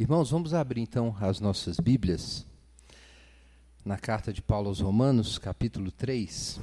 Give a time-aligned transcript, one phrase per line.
[0.00, 2.46] Irmãos, vamos abrir então as nossas Bíblias
[3.84, 6.60] na carta de Paulo aos Romanos, capítulo 3.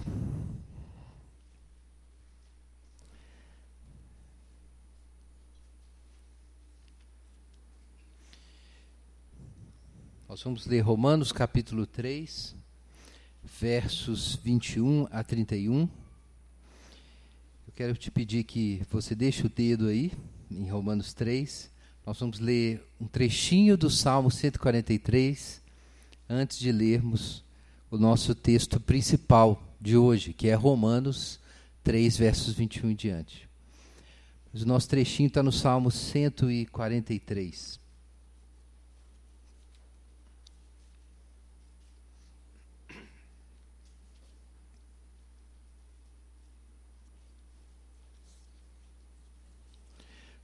[10.29, 12.55] Nós vamos ler Romanos, capítulo 3,
[13.43, 15.81] versos 21 a 31.
[17.67, 20.13] Eu quero te pedir que você deixe o dedo aí,
[20.49, 21.75] em Romanos 3.
[22.06, 25.59] Nós vamos ler um trechinho do Salmo 143
[26.30, 27.44] antes de lermos
[27.90, 31.40] o nosso texto principal de hoje, que é Romanos
[31.84, 33.49] 3, versos 21 em diante.
[34.54, 37.80] Mas o nosso trechinho está no Salmo 143.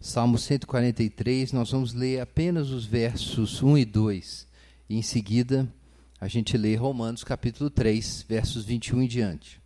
[0.04, 4.48] Salmo 143, nós vamos ler apenas os versos 1 e 2.
[4.90, 5.72] E em seguida,
[6.20, 9.62] a gente lê Romanos capítulo 3, versos 21 em diante.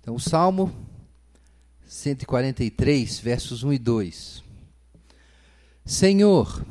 [0.00, 0.72] Então, o Salmo
[1.88, 4.44] 143, versos 1 e 2.
[5.84, 6.64] Senhor,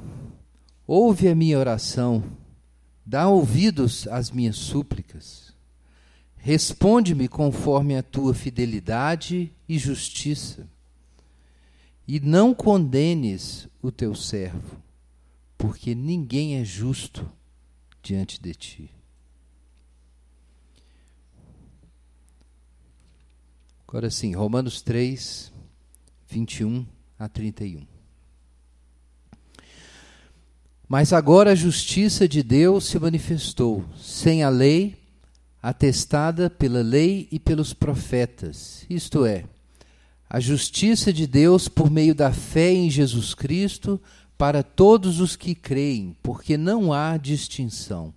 [0.88, 2.24] ouve a minha oração,
[3.06, 5.54] dá ouvidos às minhas súplicas.
[6.38, 10.74] Responde-me conforme a tua fidelidade e justiça
[12.08, 14.82] e não condenes o teu servo,
[15.58, 17.30] porque ninguém é justo
[18.02, 18.92] diante de ti.
[23.88, 25.52] Agora sim, Romanos 3,
[26.28, 26.86] 21
[27.18, 27.88] a 31.
[30.88, 34.96] Mas agora a justiça de Deus se manifestou, sem a lei,
[35.62, 39.46] atestada pela lei e pelos profetas, isto é,
[40.30, 44.02] a justiça de Deus por meio da fé em Jesus Cristo
[44.38, 48.14] para todos os que creem, porque não há distinção.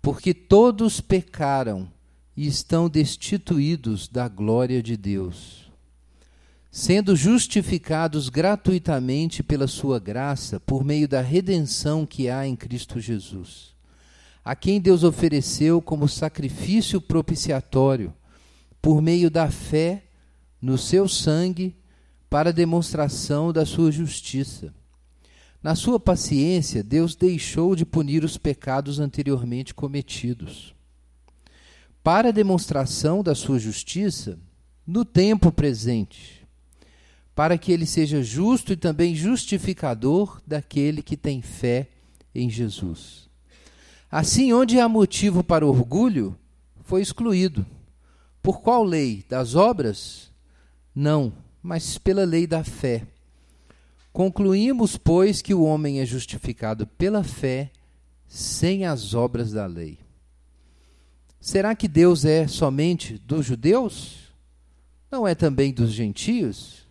[0.00, 1.90] Porque todos pecaram
[2.36, 5.70] e estão destituídos da glória de Deus,
[6.70, 13.74] sendo justificados gratuitamente pela sua graça, por meio da redenção que há em Cristo Jesus,
[14.44, 18.12] a quem Deus ofereceu como sacrifício propiciatório,
[18.80, 20.03] por meio da fé
[20.64, 21.76] no seu sangue
[22.30, 24.72] para demonstração da sua justiça.
[25.62, 30.74] Na sua paciência, Deus deixou de punir os pecados anteriormente cometidos.
[32.02, 34.38] Para demonstração da sua justiça,
[34.86, 36.46] no tempo presente,
[37.34, 41.90] para que ele seja justo e também justificador daquele que tem fé
[42.34, 43.28] em Jesus.
[44.10, 46.34] Assim, onde há motivo para orgulho,
[46.84, 47.66] foi excluído.
[48.42, 49.26] Por qual lei?
[49.28, 50.32] Das obras?
[50.94, 51.32] Não,
[51.62, 53.06] mas pela lei da fé.
[54.12, 57.72] Concluímos, pois, que o homem é justificado pela fé,
[58.28, 59.98] sem as obras da lei.
[61.40, 64.32] Será que Deus é somente dos judeus?
[65.10, 66.86] Não é também dos gentios?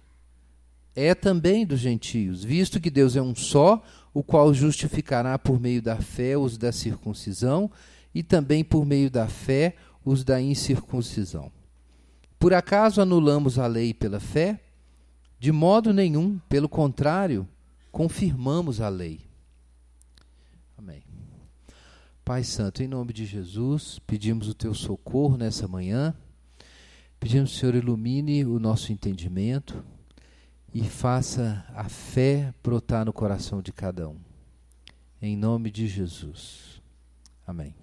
[0.95, 3.81] É também dos gentios, visto que Deus é um só,
[4.13, 7.71] o qual justificará por meio da fé os da circuncisão
[8.13, 9.75] e também por meio da fé
[10.05, 11.51] os da incircuncisão.
[12.43, 14.59] Por acaso anulamos a lei pela fé?
[15.39, 17.47] De modo nenhum, pelo contrário,
[17.89, 19.21] confirmamos a lei.
[20.77, 21.05] Amém.
[22.25, 26.13] Pai Santo, em nome de Jesus, pedimos o teu socorro nessa manhã.
[27.17, 29.81] Pedimos que o Senhor ilumine o nosso entendimento
[30.73, 34.19] e faça a fé brotar no coração de cada um.
[35.21, 36.81] Em nome de Jesus.
[37.47, 37.82] Amém.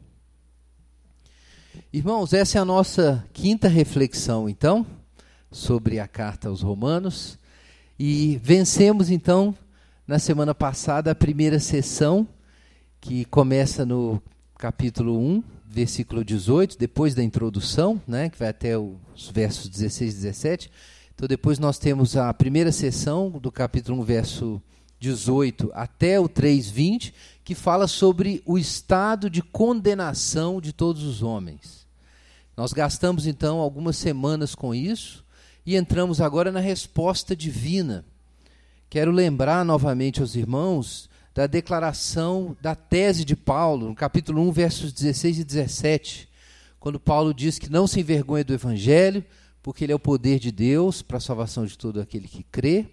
[1.93, 4.85] Irmãos, essa é a nossa quinta reflexão, então,
[5.53, 7.39] sobre a carta aos Romanos.
[7.99, 9.55] E vencemos, então,
[10.07, 12.27] na semana passada, a primeira sessão,
[13.01, 14.21] que começa no
[14.59, 20.17] capítulo 1, versículo 18, depois da introdução, né, que vai até os versos 16 e
[20.17, 20.71] 17.
[21.15, 24.63] Então, depois nós temos a primeira sessão do capítulo 1, verso
[24.99, 27.15] 18 até o 3:20,
[27.45, 31.87] que fala sobre o estado de condenação de todos os homens.
[32.57, 35.25] Nós gastamos então algumas semanas com isso
[35.65, 38.05] e entramos agora na resposta divina.
[38.89, 44.93] Quero lembrar novamente aos irmãos da declaração da tese de Paulo, no capítulo 1, versos
[44.93, 46.29] 16 e 17,
[46.79, 49.25] quando Paulo diz que não se envergonha do evangelho,
[49.63, 52.87] porque ele é o poder de Deus para a salvação de todo aquele que crê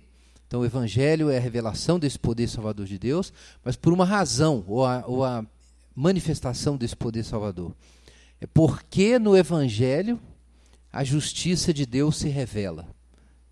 [0.48, 3.34] então, o Evangelho é a revelação desse poder salvador de Deus,
[3.66, 5.46] mas por uma razão, ou a, ou a
[5.94, 7.74] manifestação desse poder salvador.
[8.40, 10.18] É porque no Evangelho
[10.92, 12.88] a justiça de Deus se revela,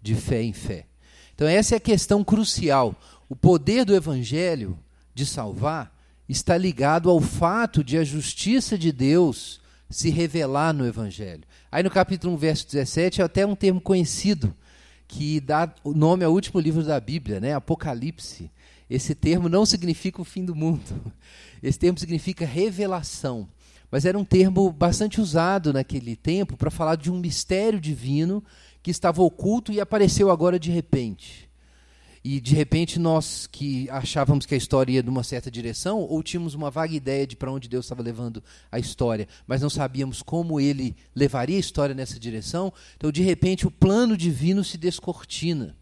[0.01, 0.85] de fé em fé.
[1.33, 2.95] Então, essa é a questão crucial.
[3.27, 4.79] O poder do Evangelho
[5.13, 5.93] de salvar
[6.29, 9.59] está ligado ao fato de a justiça de Deus
[9.89, 11.43] se revelar no Evangelho.
[11.69, 14.55] Aí no capítulo 1, verso 17, é até um termo conhecido,
[15.07, 17.53] que dá o nome ao último livro da Bíblia, né?
[17.53, 18.51] Apocalipse.
[18.89, 21.13] Esse termo não significa o fim do mundo.
[21.61, 23.47] Esse termo significa revelação.
[23.89, 28.43] Mas era um termo bastante usado naquele tempo para falar de um mistério divino
[28.83, 31.44] que estava oculto e apareceu agora de repente.
[32.27, 36.55] E de repente nós que achávamos que a história ia numa certa direção, ou tínhamos
[36.55, 40.59] uma vaga ideia de para onde Deus estava levando a história, mas não sabíamos como
[40.59, 45.77] ele levaria a história nessa direção, então de repente o plano divino se descortina.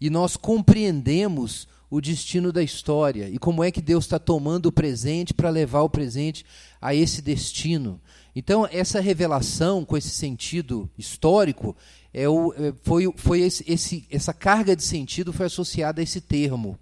[0.00, 4.72] E nós compreendemos o destino da história e como é que Deus está tomando o
[4.72, 6.46] presente para levar o presente
[6.80, 8.00] a esse destino.
[8.34, 11.76] Então, essa revelação, com esse sentido histórico,
[12.12, 16.20] é o, é, foi, foi esse, esse, essa carga de sentido foi associada a esse
[16.20, 16.78] termo.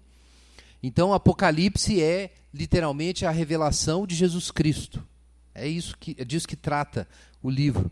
[0.83, 5.05] Então, Apocalipse é literalmente a revelação de Jesus Cristo.
[5.53, 7.07] É isso que é disso que trata
[7.41, 7.91] o livro.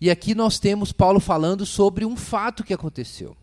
[0.00, 3.36] E aqui nós temos Paulo falando sobre um fato que aconteceu.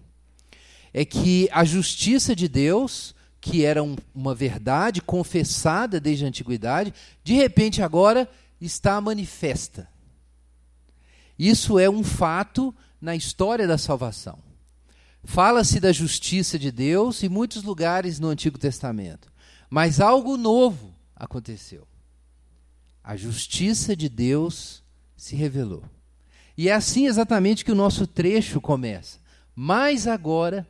[0.93, 6.93] É que a justiça de Deus, que era um, uma verdade confessada desde a antiguidade,
[7.23, 8.27] de repente agora
[8.59, 9.87] está manifesta.
[11.37, 14.39] Isso é um fato na história da salvação.
[15.23, 19.31] Fala-se da justiça de Deus em muitos lugares no Antigo Testamento,
[19.69, 21.87] mas algo novo aconteceu.
[23.03, 24.83] A justiça de Deus
[25.15, 25.83] se revelou.
[26.57, 29.19] E é assim exatamente que o nosso trecho começa.
[29.55, 30.67] Mas agora,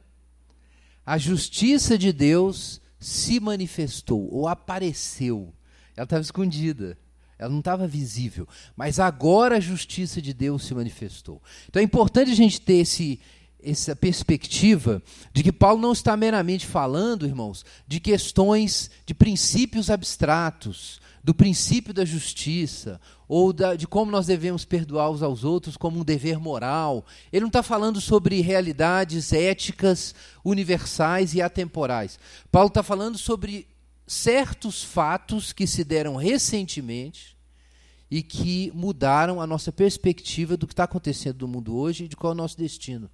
[1.05, 5.53] a justiça de Deus se manifestou ou apareceu.
[5.95, 6.97] Ela estava escondida.
[7.37, 8.47] Ela não estava visível.
[8.75, 11.41] Mas agora a justiça de Deus se manifestou.
[11.67, 13.19] Então é importante a gente ter esse,
[13.61, 15.01] essa perspectiva
[15.33, 21.93] de que Paulo não está meramente falando, irmãos, de questões, de princípios abstratos, do princípio
[21.93, 26.39] da justiça, ou da, de como nós devemos perdoar uns aos outros como um dever
[26.39, 27.05] moral.
[27.31, 32.17] Ele não está falando sobre realidades éticas universais e atemporais.
[32.49, 33.67] Paulo está falando sobre
[34.07, 37.35] certos fatos que se deram recentemente
[38.09, 42.15] e que mudaram a nossa perspectiva do que está acontecendo no mundo hoje e de
[42.15, 43.09] qual é o nosso destino.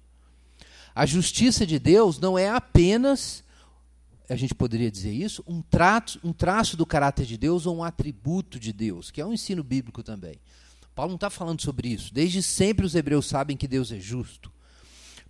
[0.94, 3.42] A justiça de Deus não é apenas,
[4.28, 5.60] a gente poderia dizer isso, um,
[6.22, 9.64] um traço do caráter de Deus ou um atributo de Deus, que é um ensino
[9.64, 10.38] bíblico também.
[10.94, 12.14] Paulo não está falando sobre isso.
[12.14, 14.52] Desde sempre os hebreus sabem que Deus é justo.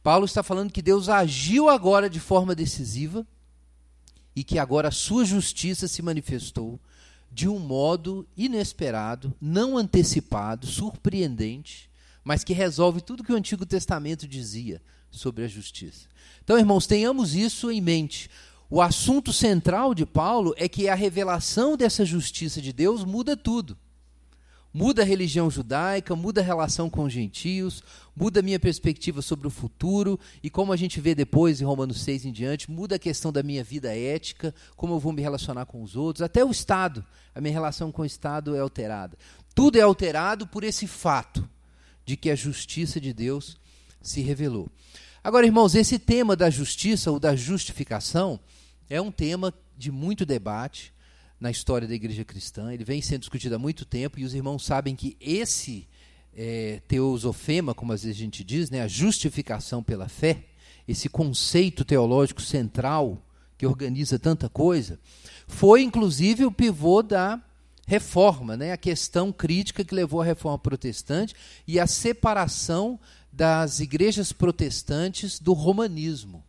[0.02, 3.26] Paulo está falando que Deus agiu agora de forma decisiva
[4.34, 6.80] e que agora a sua justiça se manifestou
[7.30, 11.90] de um modo inesperado, não antecipado, surpreendente,
[12.22, 16.08] mas que resolve tudo que o Antigo Testamento dizia sobre a justiça.
[16.42, 18.30] Então, irmãos, tenhamos isso em mente.
[18.70, 23.76] O assunto central de Paulo é que a revelação dessa justiça de Deus muda tudo.
[24.76, 27.80] Muda a religião judaica, muda a relação com os gentios,
[28.16, 32.02] muda a minha perspectiva sobre o futuro e como a gente vê depois em Romanos
[32.02, 35.64] 6 em diante, muda a questão da minha vida ética, como eu vou me relacionar
[35.66, 39.16] com os outros, até o Estado, a minha relação com o Estado é alterada.
[39.54, 41.48] Tudo é alterado por esse fato
[42.04, 43.56] de que a justiça de Deus
[44.02, 44.68] se revelou.
[45.22, 48.40] Agora, irmãos, esse tema da justiça ou da justificação
[48.90, 50.93] é um tema de muito debate
[51.44, 52.72] na história da igreja cristã.
[52.72, 55.86] Ele vem sendo discutido há muito tempo e os irmãos sabem que esse
[56.34, 60.44] é, teosofema, como às vezes a gente diz, né, a justificação pela fé,
[60.88, 63.22] esse conceito teológico central
[63.58, 64.98] que organiza tanta coisa,
[65.46, 67.38] foi inclusive o pivô da
[67.86, 71.34] reforma, né, a questão crítica que levou à reforma protestante
[71.68, 72.98] e a separação
[73.30, 76.42] das igrejas protestantes do romanismo.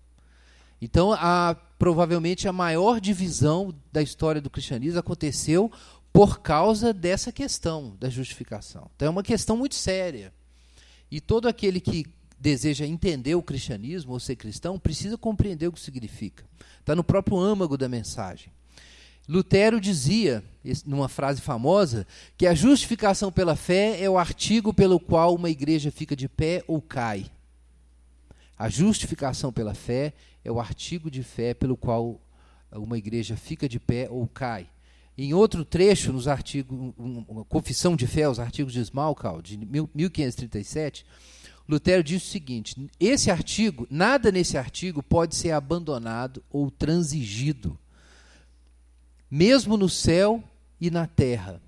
[0.82, 5.72] Então, a, provavelmente a maior divisão da história do cristianismo aconteceu
[6.12, 8.90] por causa dessa questão da justificação.
[8.96, 10.34] Então, é uma questão muito séria.
[11.12, 12.06] E todo aquele que
[12.40, 16.46] deseja entender o cristianismo ou ser cristão precisa compreender o que significa.
[16.80, 18.52] Está no próprio âmago da mensagem.
[19.28, 20.44] Lutero dizia,
[20.86, 22.06] numa frase famosa,
[22.38, 26.64] que a justificação pela fé é o artigo pelo qual uma igreja fica de pé
[26.68, 27.26] ou cai.
[28.58, 30.14] A justificação pela fé
[30.46, 32.22] é o artigo de fé pelo qual
[32.72, 34.70] uma igreja fica de pé ou cai.
[35.18, 41.06] Em outro trecho, nos artigos, uma confissão de fé, os artigos de Smalcal, de 1537,
[41.68, 47.80] Lutero diz o seguinte: esse artigo, nada nesse artigo pode ser abandonado ou transigido,
[49.32, 50.44] mesmo no céu
[50.80, 51.62] e na terra.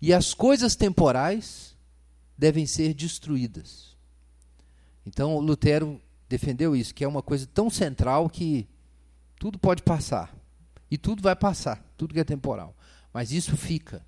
[0.00, 1.76] E as coisas temporais
[2.38, 3.96] devem ser destruídas.
[5.04, 8.66] Então, Lutero defendeu isso, que é uma coisa tão central que
[9.38, 10.34] tudo pode passar.
[10.90, 12.76] E tudo vai passar, tudo que é temporal.
[13.12, 14.04] Mas isso fica.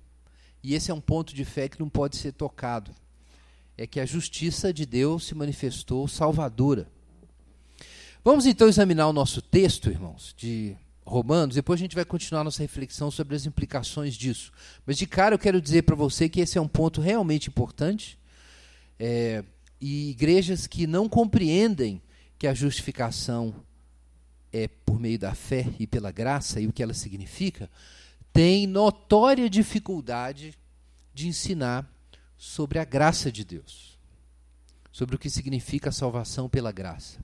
[0.63, 2.91] E esse é um ponto de fé que não pode ser tocado.
[3.77, 6.87] É que a justiça de Deus se manifestou salvadora.
[8.23, 10.75] Vamos então examinar o nosso texto, irmãos, de
[11.09, 14.51] Romanos, depois a gente vai continuar nossa reflexão sobre as implicações disso.
[14.85, 18.19] Mas de cara eu quero dizer para você que esse é um ponto realmente importante.
[18.99, 19.43] É,
[19.81, 22.01] e igrejas que não compreendem
[22.39, 23.53] que a justificação
[24.51, 27.69] é por meio da fé e pela graça e o que ela significa,
[28.31, 30.57] têm notória dificuldade
[31.13, 31.87] de ensinar
[32.37, 33.99] sobre a graça de Deus,
[34.91, 37.19] sobre o que significa a salvação pela graça.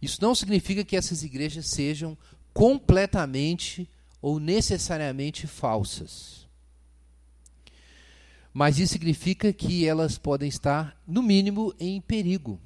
[0.00, 2.16] Isso não significa que essas igrejas sejam
[2.52, 3.88] completamente
[4.22, 6.48] ou necessariamente falsas.
[8.52, 12.58] Mas isso significa que elas podem estar, no mínimo, em perigo.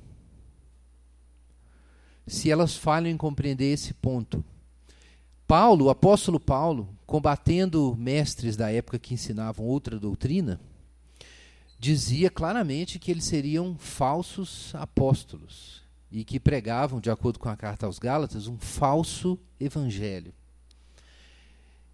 [2.29, 4.45] Se elas falham em compreender esse ponto.
[5.47, 10.61] Paulo, o apóstolo Paulo, combatendo mestres da época que ensinavam outra doutrina,
[11.79, 17.87] dizia claramente que eles seriam falsos apóstolos e que pregavam, de acordo com a carta
[17.87, 20.35] aos Gálatas, um falso evangelho.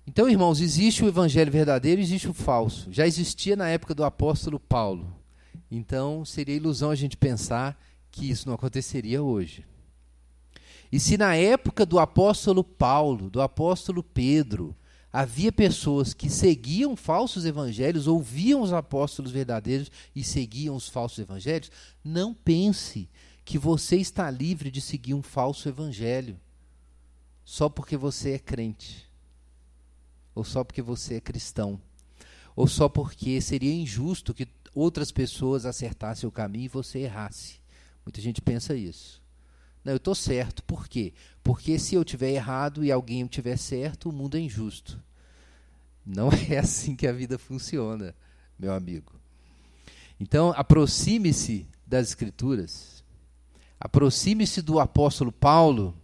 [0.07, 2.93] Então, irmãos, existe o evangelho verdadeiro e existe o falso.
[2.93, 5.15] Já existia na época do apóstolo Paulo.
[5.71, 9.65] Então, seria ilusão a gente pensar que isso não aconteceria hoje.
[10.91, 14.77] E se na época do apóstolo Paulo, do apóstolo Pedro,
[15.13, 21.71] havia pessoas que seguiam falsos evangelhos, ouviam os apóstolos verdadeiros e seguiam os falsos evangelhos,
[22.03, 23.09] não pense
[23.45, 26.39] que você está livre de seguir um falso evangelho
[27.45, 29.09] só porque você é crente,
[30.35, 31.81] ou só porque você é cristão,
[32.57, 37.61] ou só porque seria injusto que outras pessoas acertassem o caminho e você errasse.
[38.05, 39.23] Muita gente pensa isso.
[39.85, 40.63] Não, eu estou certo.
[40.65, 41.13] Por quê?
[41.43, 44.99] Porque se eu tiver errado e alguém tiver certo, o mundo é injusto.
[46.05, 48.15] Não é assim que a vida funciona,
[48.59, 49.13] meu amigo.
[50.19, 53.05] Então, aproxime-se das Escrituras.
[53.79, 55.95] Aproxime-se do apóstolo Paulo,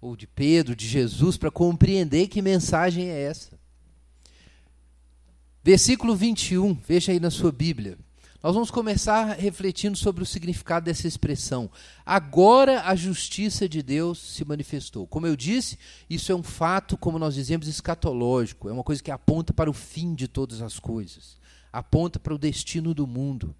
[0.00, 3.58] ou de Pedro, de Jesus, para compreender que mensagem é essa.
[5.62, 7.98] Versículo 21, veja aí na sua Bíblia.
[8.40, 11.68] Nós vamos começar refletindo sobre o significado dessa expressão.
[12.06, 15.08] Agora a justiça de Deus se manifestou.
[15.08, 15.76] Como eu disse,
[16.08, 18.68] isso é um fato, como nós dizemos, escatológico.
[18.68, 21.36] É uma coisa que aponta para o fim de todas as coisas,
[21.72, 23.56] aponta para o destino do mundo.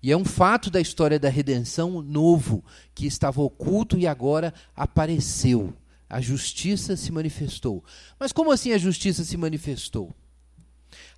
[0.00, 5.74] E é um fato da história da redenção novo, que estava oculto e agora apareceu.
[6.08, 7.84] A justiça se manifestou.
[8.18, 10.14] Mas como assim a justiça se manifestou?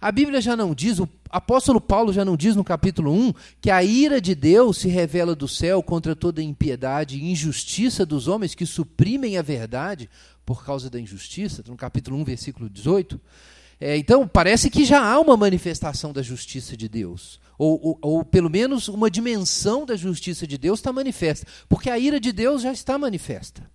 [0.02, 3.70] A Bíblia já não diz, o apóstolo Paulo já não diz no capítulo 1 que
[3.70, 8.52] a ira de Deus se revela do céu contra toda impiedade e injustiça dos homens
[8.52, 10.10] que suprimem a verdade
[10.44, 13.20] por causa da injustiça, no capítulo 1, versículo 18.
[13.80, 17.40] É, então, parece que já há uma manifestação da justiça de Deus.
[17.56, 21.46] Ou, ou, ou, pelo menos uma dimensão da justiça de Deus está manifesta.
[21.68, 23.70] Porque a ira de Deus já está manifesta.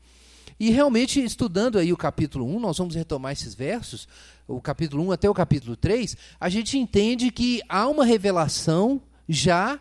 [0.60, 4.08] E realmente, estudando aí o capítulo 1, nós vamos retomar esses versos,
[4.48, 9.80] o capítulo 1 até o capítulo 3, a gente entende que há uma revelação já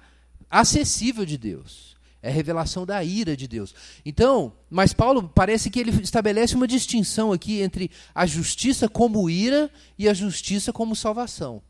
[0.50, 1.94] acessível de Deus.
[2.22, 3.72] É a revelação da ira de Deus.
[4.04, 9.70] Então, mas Paulo parece que ele estabelece uma distinção aqui entre a justiça como ira
[9.96, 11.62] e a justiça como salvação.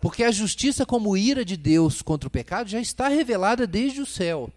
[0.00, 4.06] Porque a justiça como ira de Deus contra o pecado já está revelada desde o
[4.06, 4.50] céu.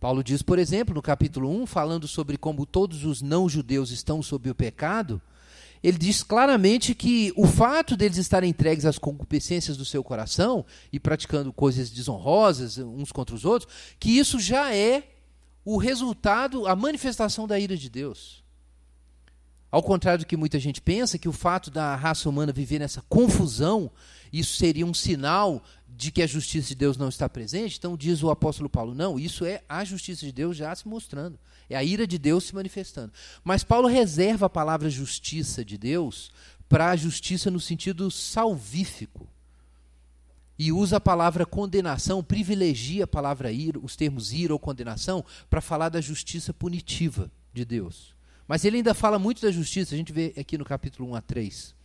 [0.00, 4.48] Paulo diz, por exemplo, no capítulo 1, falando sobre como todos os não-judeus estão sob
[4.48, 5.20] o pecado,
[5.86, 10.98] ele diz claramente que o fato deles estarem entregues às concupiscências do seu coração e
[10.98, 15.04] praticando coisas desonrosas uns contra os outros, que isso já é
[15.64, 18.42] o resultado, a manifestação da ira de Deus.
[19.70, 23.02] Ao contrário do que muita gente pensa, que o fato da raça humana viver nessa
[23.02, 23.88] confusão,
[24.32, 28.24] isso seria um sinal de que a justiça de Deus não está presente, então diz
[28.24, 31.84] o apóstolo Paulo: não, isso é a justiça de Deus já se mostrando, é a
[31.84, 33.12] ira de Deus se manifestando.
[33.44, 36.30] Mas Paulo reserva a palavra justiça de Deus
[36.68, 39.28] para a justiça no sentido salvífico.
[40.58, 45.60] E usa a palavra condenação, privilegia a palavra ira, os termos ira ou condenação, para
[45.60, 48.14] falar da justiça punitiva de Deus.
[48.48, 51.20] Mas ele ainda fala muito da justiça, a gente vê aqui no capítulo 1 a
[51.20, 51.75] 3.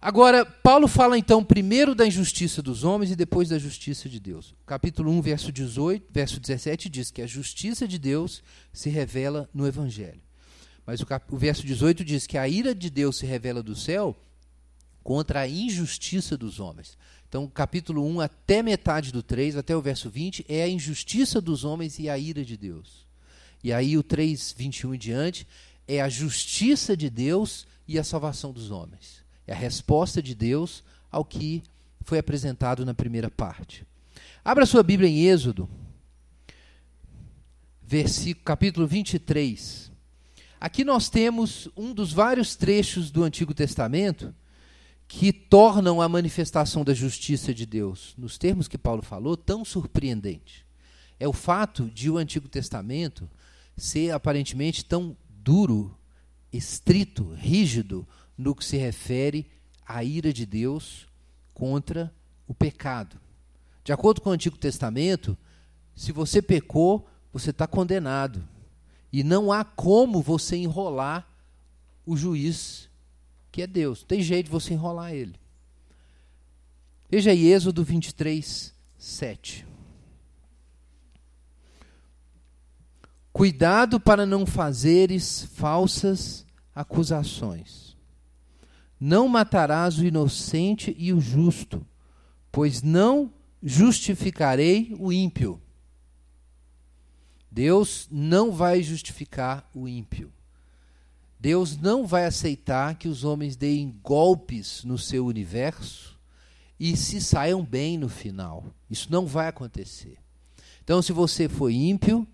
[0.00, 4.54] Agora, Paulo fala então primeiro da injustiça dos homens e depois da justiça de Deus.
[4.64, 8.40] Capítulo 1, verso 18, verso 17 diz que a justiça de Deus
[8.72, 10.20] se revela no evangelho.
[10.86, 13.74] Mas o, cap, o verso 18 diz que a ira de Deus se revela do
[13.74, 14.16] céu
[15.02, 16.96] contra a injustiça dos homens.
[17.28, 21.64] Então, capítulo 1 até metade do 3, até o verso 20, é a injustiça dos
[21.64, 23.04] homens e a ira de Deus.
[23.64, 25.46] E aí o 3, 21 em diante,
[25.88, 29.17] é a justiça de Deus e a salvação dos homens.
[29.48, 31.62] É a resposta de Deus ao que
[32.02, 33.82] foi apresentado na primeira parte.
[34.44, 35.66] Abra sua Bíblia em Êxodo,
[37.82, 39.90] versículo, capítulo 23.
[40.60, 44.34] Aqui nós temos um dos vários trechos do Antigo Testamento
[45.06, 50.66] que tornam a manifestação da justiça de Deus, nos termos que Paulo falou, tão surpreendente.
[51.18, 53.26] É o fato de o Antigo Testamento
[53.74, 55.96] ser aparentemente tão duro,
[56.52, 58.06] estrito, rígido
[58.38, 59.50] no que se refere
[59.84, 61.08] à ira de Deus
[61.52, 62.14] contra
[62.46, 63.20] o pecado.
[63.82, 65.36] De acordo com o Antigo Testamento,
[65.94, 68.46] se você pecou, você está condenado.
[69.12, 71.26] E não há como você enrolar
[72.06, 72.88] o juiz,
[73.50, 74.04] que é Deus.
[74.04, 75.34] Tem jeito de você enrolar ele.
[77.10, 79.66] Veja aí Êxodo 23, 7.
[83.32, 87.87] Cuidado para não fazeres falsas acusações.
[89.00, 91.86] Não matarás o inocente e o justo,
[92.50, 95.60] pois não justificarei o ímpio.
[97.50, 100.32] Deus não vai justificar o ímpio.
[101.40, 106.18] Deus não vai aceitar que os homens deem golpes no seu universo
[106.78, 108.64] e se saiam bem no final.
[108.90, 110.18] Isso não vai acontecer.
[110.82, 112.26] Então, se você foi ímpio,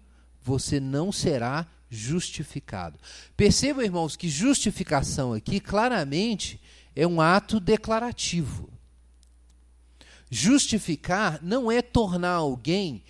[0.42, 2.98] você não será justificado.
[3.36, 6.60] Percebam, irmãos, que justificação aqui claramente
[6.94, 8.68] é um ato declarativo.
[10.30, 13.02] Justificar não é tornar alguém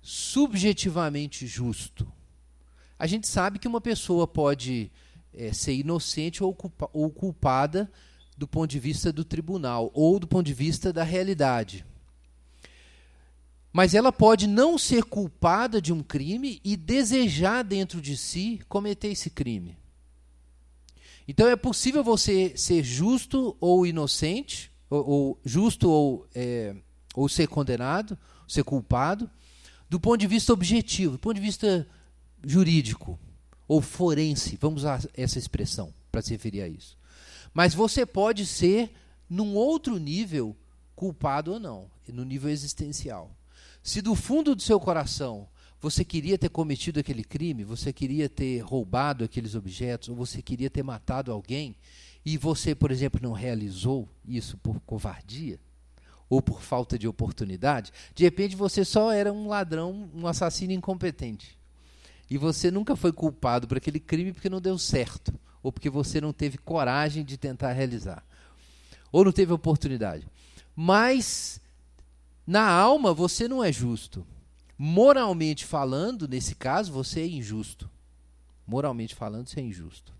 [0.00, 2.10] subjetivamente justo.
[2.98, 4.90] A gente sabe que uma pessoa pode
[5.32, 7.90] é, ser inocente ou, culpa, ou culpada
[8.36, 11.84] do ponto de vista do tribunal ou do ponto de vista da realidade.
[13.72, 19.08] Mas ela pode não ser culpada de um crime e desejar dentro de si cometer
[19.08, 19.78] esse crime.
[21.28, 26.74] Então é possível você ser justo ou inocente, ou, ou justo ou, é,
[27.14, 29.30] ou ser condenado, ser culpado,
[29.88, 31.86] do ponto de vista objetivo, do ponto de vista
[32.44, 33.18] jurídico
[33.68, 36.98] ou forense, vamos usar essa expressão para se referir a isso.
[37.54, 38.92] Mas você pode ser,
[39.28, 40.56] num outro nível,
[40.96, 43.30] culpado ou não, no nível existencial.
[43.82, 45.48] Se do fundo do seu coração
[45.80, 50.68] você queria ter cometido aquele crime, você queria ter roubado aqueles objetos, ou você queria
[50.68, 51.74] ter matado alguém,
[52.24, 55.58] e você, por exemplo, não realizou isso por covardia,
[56.28, 61.58] ou por falta de oportunidade, de repente você só era um ladrão, um assassino incompetente.
[62.28, 66.20] E você nunca foi culpado por aquele crime porque não deu certo, ou porque você
[66.20, 68.22] não teve coragem de tentar realizar,
[69.10, 70.28] ou não teve oportunidade.
[70.76, 71.58] Mas
[72.46, 74.26] na alma, você não é justo.
[74.76, 77.88] Moralmente falando, nesse caso, você é injusto.
[78.66, 80.12] Moralmente falando, você é injusto.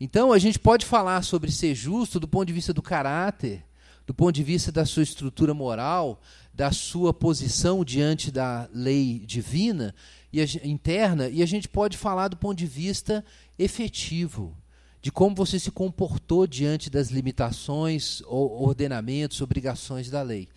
[0.00, 3.64] Então, a gente pode falar sobre ser justo do ponto de vista do caráter,
[4.06, 6.20] do ponto de vista da sua estrutura moral,
[6.54, 9.94] da sua posição diante da lei divina
[10.32, 13.24] e a, interna, e a gente pode falar do ponto de vista
[13.58, 14.56] efetivo,
[15.00, 20.48] de como você se comportou diante das limitações, ordenamentos, obrigações da lei.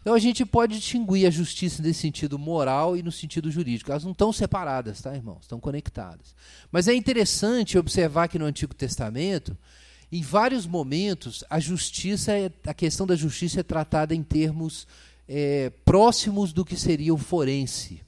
[0.00, 3.90] Então a gente pode distinguir a justiça nesse sentido moral e no sentido jurídico.
[3.90, 5.42] Elas não estão separadas, tá, irmãos?
[5.42, 6.34] Estão conectadas.
[6.70, 9.56] Mas é interessante observar que no Antigo Testamento,
[10.10, 14.86] em vários momentos, a justiça, é, a questão da justiça é tratada em termos
[15.28, 18.00] é, próximos do que seria o forense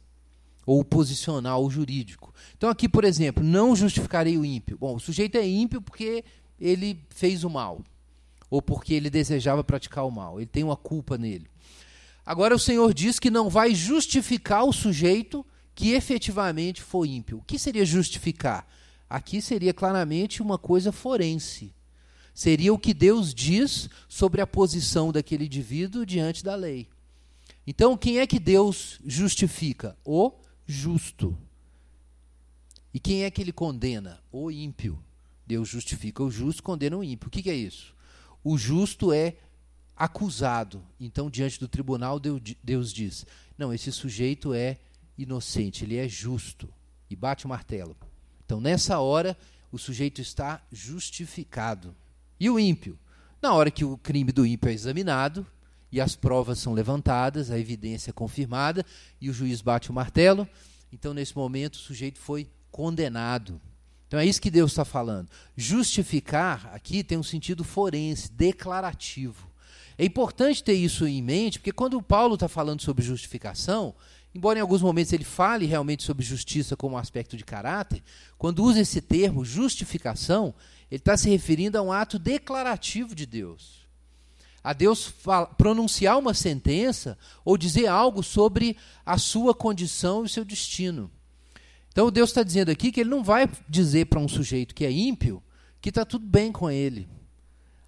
[0.64, 2.32] ou posicional o jurídico.
[2.56, 4.78] Então aqui, por exemplo, não justificarei o ímpio.
[4.78, 6.24] Bom, o sujeito é ímpio porque
[6.58, 7.82] ele fez o mal
[8.48, 10.38] ou porque ele desejava praticar o mal.
[10.38, 11.46] Ele tem uma culpa nele.
[12.24, 17.38] Agora o Senhor diz que não vai justificar o sujeito que efetivamente foi ímpio.
[17.38, 18.68] O que seria justificar?
[19.08, 21.74] Aqui seria claramente uma coisa forense.
[22.34, 26.88] Seria o que Deus diz sobre a posição daquele indivíduo diante da lei.
[27.66, 29.96] Então, quem é que Deus justifica?
[30.04, 30.32] O
[30.66, 31.36] justo.
[32.92, 34.20] E quem é que ele condena?
[34.30, 35.02] O ímpio.
[35.46, 37.28] Deus justifica o justo, condena o ímpio.
[37.28, 37.94] O que, que é isso?
[38.42, 39.36] O justo é
[40.00, 40.82] acusado.
[40.98, 43.26] Então, diante do tribunal, Deus diz:
[43.58, 44.78] não, esse sujeito é
[45.18, 46.72] inocente, ele é justo.
[47.10, 47.94] E bate o martelo.
[48.46, 49.36] Então, nessa hora,
[49.70, 51.94] o sujeito está justificado.
[52.38, 52.98] E o ímpio?
[53.42, 55.46] Na hora que o crime do ímpio é examinado
[55.90, 58.86] e as provas são levantadas, a evidência é confirmada
[59.20, 60.48] e o juiz bate o martelo,
[60.92, 63.60] então, nesse momento, o sujeito foi condenado.
[64.06, 65.28] Então é isso que Deus está falando.
[65.56, 69.49] Justificar aqui tem um sentido forense, declarativo.
[70.00, 73.94] É importante ter isso em mente, porque quando o Paulo está falando sobre justificação,
[74.34, 78.02] embora em alguns momentos ele fale realmente sobre justiça como aspecto de caráter,
[78.38, 80.54] quando usa esse termo, justificação,
[80.90, 83.86] ele está se referindo a um ato declarativo de Deus.
[84.64, 85.12] A Deus
[85.58, 91.10] pronunciar uma sentença ou dizer algo sobre a sua condição e o seu destino.
[91.92, 94.90] Então Deus está dizendo aqui que ele não vai dizer para um sujeito que é
[94.90, 95.42] ímpio
[95.78, 97.06] que está tudo bem com ele.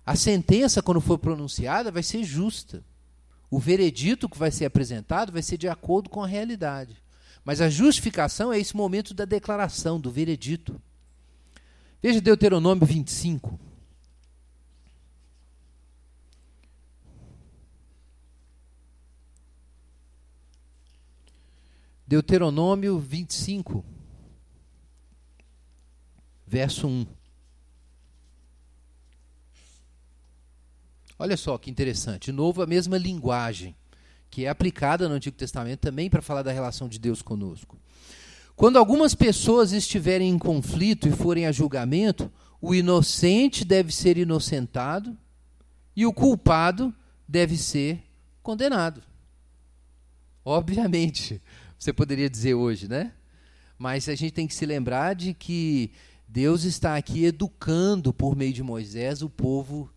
[0.04, 2.84] A sentença, quando for pronunciada, vai ser justa.
[3.50, 6.96] O veredito que vai ser apresentado vai ser de acordo com a realidade.
[7.44, 10.80] Mas a justificação é esse momento da declaração, do veredito.
[12.02, 13.60] Veja Deuteronômio 25.
[22.06, 23.82] Deuteronômio 25,
[26.46, 27.06] verso 1.
[31.22, 32.24] Olha só que interessante.
[32.24, 33.76] De novo, a mesma linguagem
[34.28, 37.78] que é aplicada no Antigo Testamento também para falar da relação de Deus conosco.
[38.56, 42.28] Quando algumas pessoas estiverem em conflito e forem a julgamento,
[42.61, 45.16] o inocente deve ser inocentado
[45.94, 46.92] e o culpado
[47.28, 48.02] deve ser
[48.42, 49.00] condenado.
[50.44, 51.40] Obviamente,
[51.78, 53.12] você poderia dizer hoje, né?
[53.78, 55.92] Mas a gente tem que se lembrar de que
[56.26, 59.88] Deus está aqui educando por meio de Moisés o povo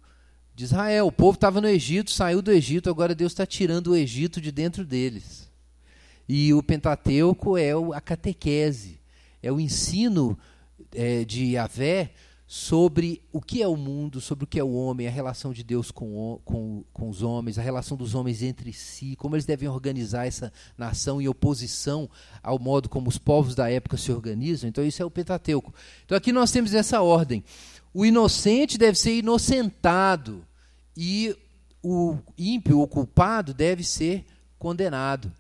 [0.56, 1.08] de Israel.
[1.08, 4.52] O povo estava no Egito, saiu do Egito, agora Deus está tirando o Egito de
[4.52, 5.52] dentro deles.
[6.28, 9.00] E o Pentateuco é a catequese,
[9.44, 10.38] é o ensino
[10.94, 12.12] é, de Yahvé
[12.48, 15.64] sobre o que é o mundo, sobre o que é o homem, a relação de
[15.64, 19.68] Deus com, com, com os homens, a relação dos homens entre si, como eles devem
[19.68, 22.08] organizar essa nação em oposição
[22.44, 24.70] ao modo como os povos da época se organizam.
[24.70, 25.74] Então, isso é o Pentateuco.
[26.06, 27.44] Então, aqui nós temos essa ordem
[27.96, 30.46] o inocente deve ser inocentado
[30.98, 31.34] e
[31.82, 34.26] o ímpio, o culpado, deve ser
[34.60, 35.32] condenado.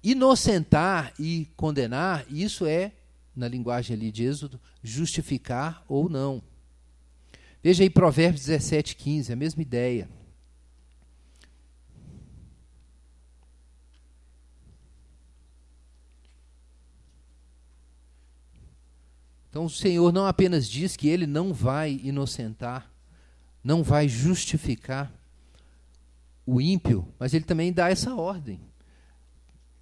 [0.00, 2.92] Inocentar e condenar, isso é,
[3.34, 6.40] na linguagem ali de Êxodo, justificar ou não.
[7.60, 10.08] Veja aí Provérbios 17, 15, a mesma ideia.
[19.50, 22.88] Então o Senhor não apenas diz que ele não vai inocentar,
[23.62, 25.12] não vai justificar
[26.46, 28.60] o ímpio, mas ele também dá essa ordem.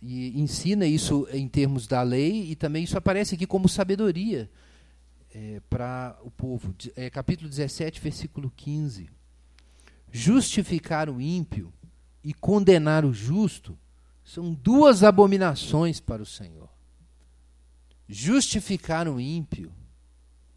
[0.00, 4.50] E ensina isso em termos da lei, e também isso aparece aqui como sabedoria
[5.34, 6.74] é, para o povo.
[6.96, 9.10] É, capítulo 17, versículo 15.
[10.10, 11.72] Justificar o ímpio
[12.24, 13.78] e condenar o justo
[14.24, 16.77] são duas abominações para o Senhor.
[18.08, 19.70] Justificar o ímpio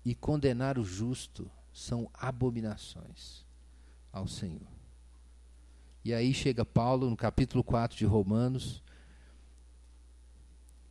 [0.05, 3.45] e condenar o justo são abominações
[4.11, 4.71] ao Senhor.
[6.03, 8.81] E aí chega Paulo no capítulo 4 de Romanos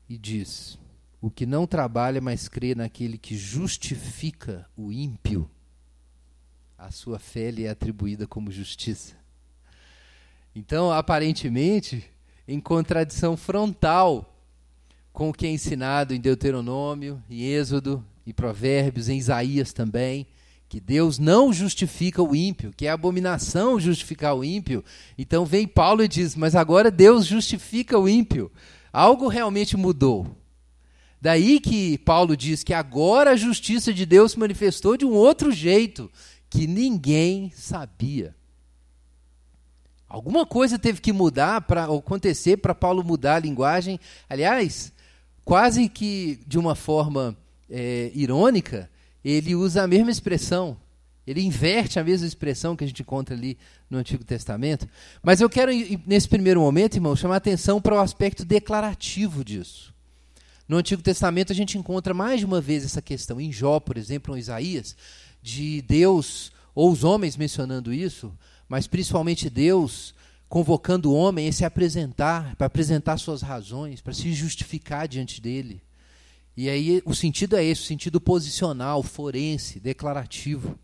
[0.07, 0.79] e diz:
[1.19, 5.51] O que não trabalha, mas crê naquele que justifica o ímpio,
[6.77, 9.17] a sua fé lhe é atribuída como justiça.
[10.55, 12.09] Então, aparentemente,
[12.47, 14.40] em contradição frontal
[15.21, 20.27] com o que é ensinado em Deuteronômio, em Êxodo, em Provérbios, em Isaías também,
[20.67, 24.83] que Deus não justifica o ímpio, que é abominação justificar o ímpio.
[25.19, 28.51] Então vem Paulo e diz: Mas agora Deus justifica o ímpio.
[28.91, 30.27] Algo realmente mudou.
[31.21, 35.53] Daí que Paulo diz que agora a justiça de Deus se manifestou de um outro
[35.53, 36.11] jeito
[36.49, 38.35] que ninguém sabia.
[40.09, 44.01] Alguma coisa teve que mudar para acontecer para Paulo mudar a linguagem.
[44.27, 44.95] Aliás,
[45.51, 47.37] quase que de uma forma
[47.69, 48.89] é, irônica,
[49.25, 50.77] ele usa a mesma expressão.
[51.27, 53.59] Ele inverte a mesma expressão que a gente encontra ali
[53.91, 54.89] no Antigo Testamento.
[55.21, 55.73] Mas eu quero,
[56.07, 59.93] nesse primeiro momento, irmão, chamar a atenção para o aspecto declarativo disso.
[60.69, 63.41] No Antigo Testamento a gente encontra mais de uma vez essa questão.
[63.41, 64.97] Em Jó, por exemplo, em Isaías,
[65.43, 68.33] de Deus, ou os homens mencionando isso,
[68.69, 70.15] mas principalmente Deus
[70.51, 75.81] convocando o homem a se apresentar, para apresentar suas razões, para se justificar diante dele.
[76.57, 80.77] E aí o sentido é esse, o sentido posicional, forense, declarativo.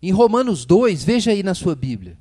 [0.00, 2.16] Em Romanos 2, veja aí na sua Bíblia.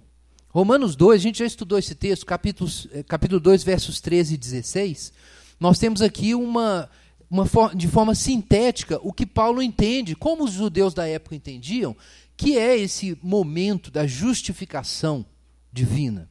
[0.50, 4.38] Romanos 2, a gente já estudou esse texto, capítulo, eh, capítulo 2, versos 13 e
[4.38, 5.14] 16.
[5.60, 6.90] Nós temos aqui uma,
[7.30, 11.96] uma de forma sintética o que Paulo entende, como os judeus da época entendiam,
[12.36, 15.24] que é esse momento da justificação
[15.72, 16.31] divina.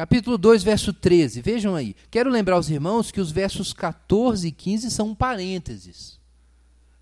[0.00, 1.42] Capítulo 2, verso 13.
[1.42, 1.94] Vejam aí.
[2.10, 6.18] Quero lembrar aos irmãos que os versos 14 e 15 são parênteses.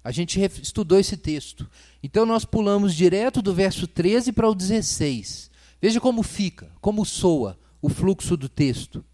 [0.02, 1.70] A gente estudou esse texto.
[2.02, 5.48] Então nós pulamos direto do verso 13 para o 16.
[5.80, 9.04] Veja como fica, como soa o fluxo do texto.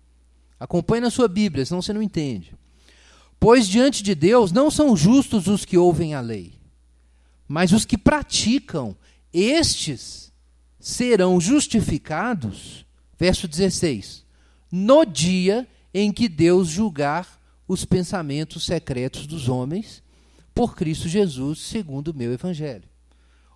[0.59, 2.57] Acompanhe na sua Bíblia, senão você não entende.
[3.38, 6.55] Pois diante de Deus não são justos os que ouvem a lei,
[7.47, 8.97] mas os que praticam,
[9.31, 10.33] estes
[10.81, 12.85] serão justificados.
[13.18, 14.24] Verso 16:
[14.70, 20.03] No dia em que Deus julgar os pensamentos secretos dos homens,
[20.55, 22.88] por Cristo Jesus, segundo o meu evangelho.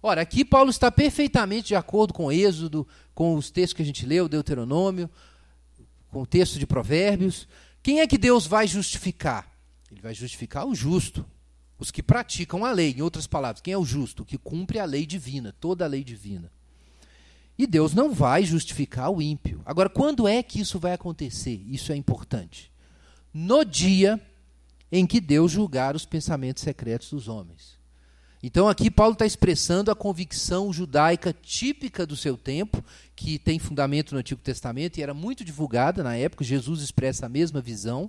[0.03, 4.07] Ora, aqui Paulo está perfeitamente de acordo com Êxodo, com os textos que a gente
[4.07, 5.11] leu, Deuteronômio,
[6.09, 7.49] com o texto de Provérbios.
[7.83, 9.51] Quem é que Deus vai justificar?
[9.90, 11.25] Ele vai justificar o justo,
[11.79, 12.94] os que praticam a lei.
[12.97, 14.23] Em outras palavras, quem é o justo?
[14.23, 16.51] O que cumpre a lei divina, toda a lei divina.
[17.59, 19.61] E Deus não vai justificar o ímpio.
[19.66, 21.61] Agora, quando é que isso vai acontecer?
[21.66, 22.71] Isso é importante.
[23.35, 24.21] No dia
[24.90, 27.77] em que Deus julgar os pensamentos secretos dos homens.
[28.42, 32.85] Então aqui Paulo está expressando a convicção judaica típica do seu tempo,
[33.16, 37.29] que tem fundamento no Antigo Testamento e era muito divulgada na época, Jesus expressa a
[37.29, 38.09] mesma visão,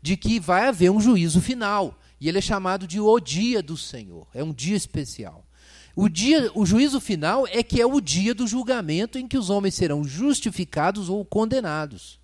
[0.00, 1.98] de que vai haver um juízo final.
[2.20, 5.43] E ele é chamado de o dia do Senhor, é um dia especial.
[5.96, 9.48] O, dia, o juízo final é que é o dia do julgamento em que os
[9.48, 12.18] homens serão justificados ou condenados.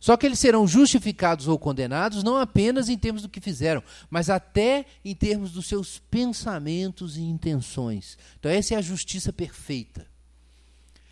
[0.00, 4.28] Só que eles serão justificados ou condenados não apenas em termos do que fizeram, mas
[4.28, 8.18] até em termos dos seus pensamentos e intenções.
[8.38, 10.06] Então, essa é a justiça perfeita.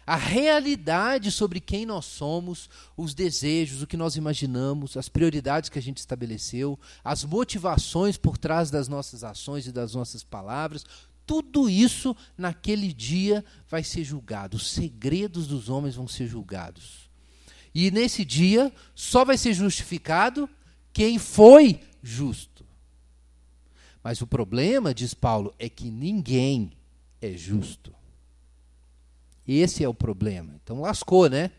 [0.05, 5.79] A realidade sobre quem nós somos, os desejos, o que nós imaginamos, as prioridades que
[5.79, 10.85] a gente estabeleceu, as motivações por trás das nossas ações e das nossas palavras,
[11.27, 14.57] tudo isso naquele dia vai ser julgado.
[14.57, 17.11] Os segredos dos homens vão ser julgados.
[17.75, 20.49] E nesse dia só vai ser justificado
[20.93, 22.67] quem foi justo.
[24.03, 26.73] Mas o problema, diz Paulo, é que ninguém
[27.21, 27.95] é justo.
[29.47, 30.55] Esse é o problema.
[30.63, 31.51] Então lascou, né?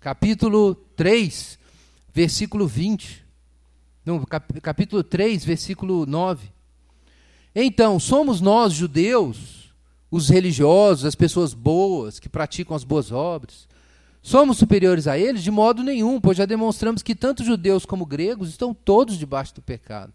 [0.00, 1.58] Capítulo 3,
[2.12, 3.24] versículo 20.
[4.04, 4.24] Não,
[4.60, 6.52] capítulo 3, versículo 9.
[7.54, 9.72] Então, somos nós, judeus,
[10.10, 13.68] os religiosos, as pessoas boas, que praticam as boas obras,
[14.22, 15.42] Somos superiores a eles?
[15.42, 19.60] De modo nenhum, pois já demonstramos que tanto judeus como gregos estão todos debaixo do
[19.60, 20.12] pecado.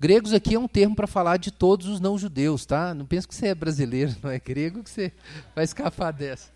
[0.00, 2.94] Gregos aqui é um termo para falar de todos os não judeus, tá?
[2.94, 5.12] Não pensa que você é brasileiro, não é grego que você
[5.54, 6.50] vai escapar dessa.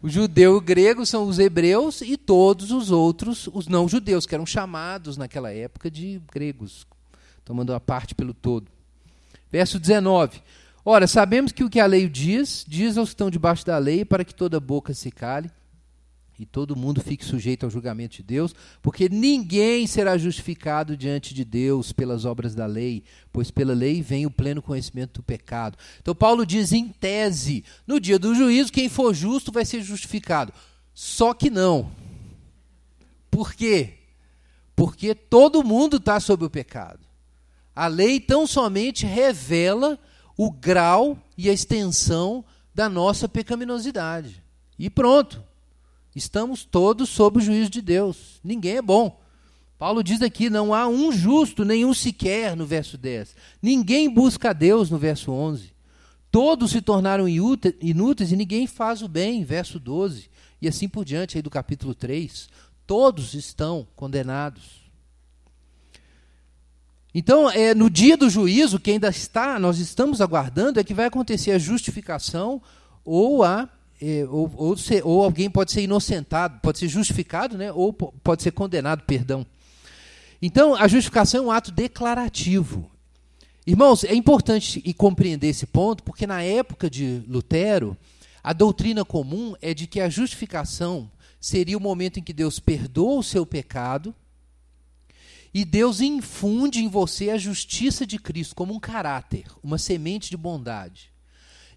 [0.00, 4.26] O judeu e o grego são os hebreus e todos os outros, os não judeus,
[4.26, 6.86] que eram chamados naquela época de gregos,
[7.48, 8.70] tomando a parte pelo todo.
[9.50, 10.42] Verso 19:
[10.84, 14.04] Ora, sabemos que o que a lei diz, diz aos que estão debaixo da lei,
[14.04, 15.50] para que toda boca se cale
[16.38, 21.42] e todo mundo fique sujeito ao julgamento de Deus, porque ninguém será justificado diante de
[21.42, 25.78] Deus pelas obras da lei, pois pela lei vem o pleno conhecimento do pecado.
[26.00, 30.52] Então, Paulo diz em tese: no dia do juízo, quem for justo vai ser justificado.
[30.92, 31.90] Só que não.
[33.30, 33.94] Por quê?
[34.76, 37.07] Porque todo mundo está sob o pecado.
[37.78, 40.00] A lei tão somente revela
[40.36, 44.42] o grau e a extensão da nossa pecaminosidade.
[44.76, 45.40] E pronto.
[46.12, 48.40] Estamos todos sob o juízo de Deus.
[48.42, 49.20] Ninguém é bom.
[49.78, 53.36] Paulo diz aqui: não há um justo, nenhum sequer, no verso 10.
[53.62, 55.72] Ninguém busca a Deus, no verso 11.
[56.32, 60.28] Todos se tornaram inúteis e ninguém faz o bem, verso 12.
[60.60, 62.48] E assim por diante, aí do capítulo 3.
[62.84, 64.77] Todos estão condenados.
[67.14, 71.06] Então, é, no dia do juízo, que ainda está, nós estamos aguardando, é que vai
[71.06, 72.60] acontecer a justificação
[73.04, 73.68] ou a
[74.00, 78.42] é, ou, ou, ser, ou, alguém pode ser inocentado, pode ser justificado, né, ou pode
[78.42, 79.44] ser condenado, perdão.
[80.40, 82.88] Então, a justificação é um ato declarativo.
[83.66, 87.96] Irmãos, é importante compreender esse ponto, porque na época de Lutero,
[88.42, 93.18] a doutrina comum é de que a justificação seria o momento em que Deus perdoa
[93.18, 94.14] o seu pecado
[95.52, 100.36] e Deus infunde em você a justiça de Cristo como um caráter, uma semente de
[100.36, 101.10] bondade.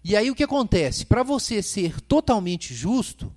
[0.04, 1.06] E aí o que acontece?
[1.06, 3.34] Para você ser totalmente justo,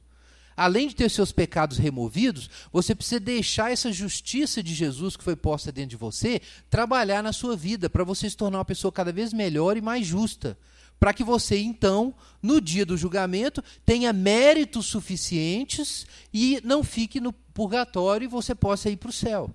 [0.58, 5.36] além de ter seus pecados removidos, você precisa deixar essa justiça de Jesus que foi
[5.36, 9.12] posta dentro de você trabalhar na sua vida, para você se tornar uma pessoa cada
[9.12, 10.58] vez melhor e mais justa.
[11.00, 17.34] Para que você, então, no dia do julgamento, tenha méritos suficientes e não fique no
[17.34, 19.54] purgatório e você possa ir para o céu.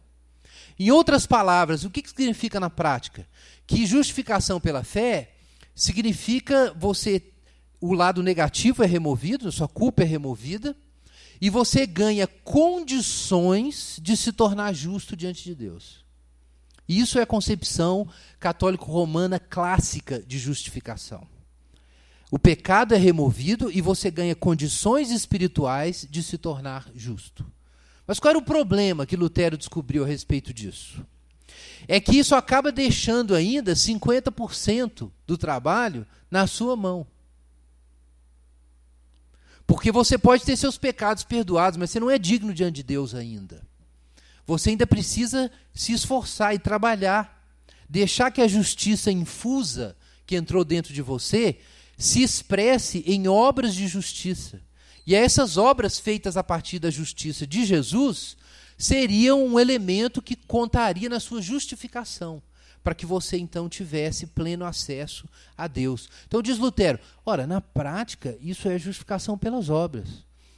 [0.79, 3.27] Em outras palavras, o que significa na prática?
[3.67, 5.33] Que justificação pela fé
[5.75, 7.23] significa você
[7.81, 10.77] o lado negativo é removido, a sua culpa é removida,
[11.41, 16.05] e você ganha condições de se tornar justo diante de Deus.
[16.87, 18.07] Isso é a concepção
[18.39, 21.27] católico-romana clássica de justificação.
[22.31, 27.47] O pecado é removido e você ganha condições espirituais de se tornar justo.
[28.11, 31.07] Mas qual era o problema que Lutero descobriu a respeito disso?
[31.87, 37.07] É que isso acaba deixando ainda 50% do trabalho na sua mão.
[39.65, 43.15] Porque você pode ter seus pecados perdoados, mas você não é digno diante de Deus
[43.15, 43.63] ainda.
[44.45, 47.49] Você ainda precisa se esforçar e trabalhar.
[47.89, 49.97] Deixar que a justiça infusa
[50.27, 51.61] que entrou dentro de você
[51.97, 54.61] se expresse em obras de justiça.
[55.11, 58.37] E essas obras feitas a partir da justiça de Jesus
[58.79, 62.41] seriam um elemento que contaria na sua justificação
[62.81, 66.09] para que você então tivesse pleno acesso a Deus.
[66.29, 70.07] Então diz Lutero: ora, na prática, isso é justificação pelas obras.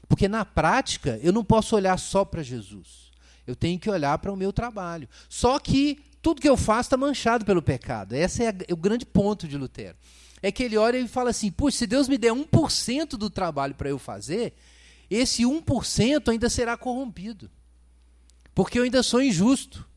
[0.07, 3.11] Porque na prática, eu não posso olhar só para Jesus.
[3.47, 5.09] Eu tenho que olhar para o meu trabalho.
[5.31, 8.13] Só que tudo que eu faço está manchado pelo pecado.
[8.13, 9.97] Esse é, é o grande ponto de Lutero.
[10.43, 13.75] É que ele olha e fala assim: puxa, se Deus me der 1% do trabalho
[13.75, 14.53] para eu fazer,
[15.09, 17.51] esse 1% ainda será corrompido.
[18.55, 19.89] Porque eu ainda sou injusto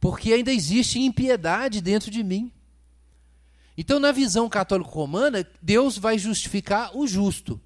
[0.00, 2.52] porque ainda existe impiedade dentro de mim.
[3.76, 7.60] Então, na visão católico-romana, Deus vai justificar o justo.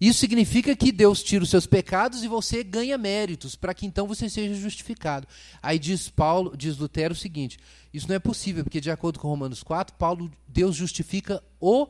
[0.00, 4.06] Isso significa que Deus tira os seus pecados e você ganha méritos, para que então
[4.06, 5.26] você seja justificado.
[5.62, 7.58] Aí diz Paulo, diz Lutero o seguinte:
[7.92, 11.88] isso não é possível, porque de acordo com Romanos 4, Paulo, Deus justifica o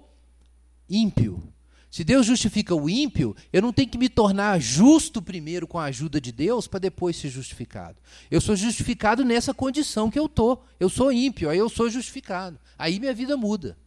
[0.89, 1.43] ímpio.
[1.91, 5.85] Se Deus justifica o ímpio, eu não tenho que me tornar justo primeiro com a
[5.85, 7.97] ajuda de Deus para depois ser justificado.
[8.31, 10.63] Eu sou justificado nessa condição que eu estou.
[10.79, 12.59] Eu sou ímpio, aí eu sou justificado.
[12.79, 13.79] Aí minha vida muda.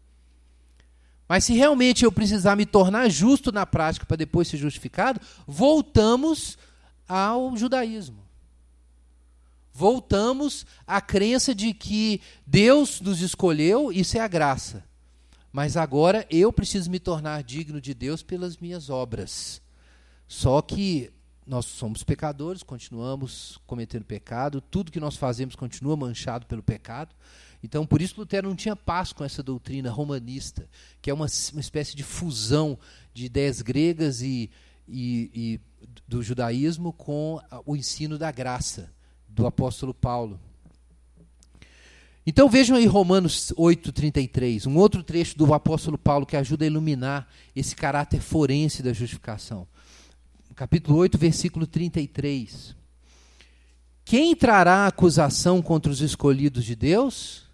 [1.30, 6.58] Mas se realmente eu precisar me tornar justo na prática para depois ser justificado, voltamos
[7.08, 8.18] ao judaísmo.
[9.72, 14.84] Voltamos à crença de que Deus nos escolheu, isso é a graça.
[15.52, 19.62] Mas agora eu preciso me tornar digno de Deus pelas minhas obras.
[20.28, 21.12] Só que
[21.46, 27.16] nós somos pecadores, continuamos cometendo pecado, tudo que nós fazemos continua manchado pelo pecado.
[27.64, 30.68] Então, por isso, Lutero não tinha paz com essa doutrina romanista,
[31.02, 32.78] que é uma, uma espécie de fusão
[33.14, 34.50] de ideias gregas e,
[34.88, 35.60] e, e
[36.08, 38.92] do judaísmo com o ensino da graça
[39.28, 40.40] do apóstolo Paulo.
[42.26, 47.28] Então vejam aí Romanos 8,33, um outro trecho do apóstolo Paulo que ajuda a iluminar
[47.56, 49.68] esse caráter forense da justificação.
[50.56, 52.76] Capítulo 8, versículo 33.
[54.06, 57.49] Quem trará acusação contra os escolhidos de Deus?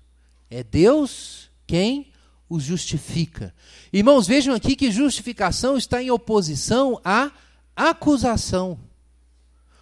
[0.49, 2.11] É Deus quem
[2.49, 3.53] os justifica.
[3.91, 7.31] Irmãos, vejam aqui que justificação está em oposição à
[7.75, 8.79] acusação.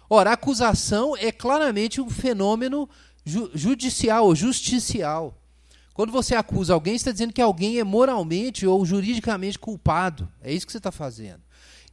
[0.08, 2.88] Ora, acusação é claramente um fenômeno
[3.24, 5.38] ju judicial ou justicial.
[5.92, 10.28] Quando você acusa alguém, está dizendo que alguém é moralmente ou juridicamente culpado.
[10.42, 11.40] É isso que você está fazendo.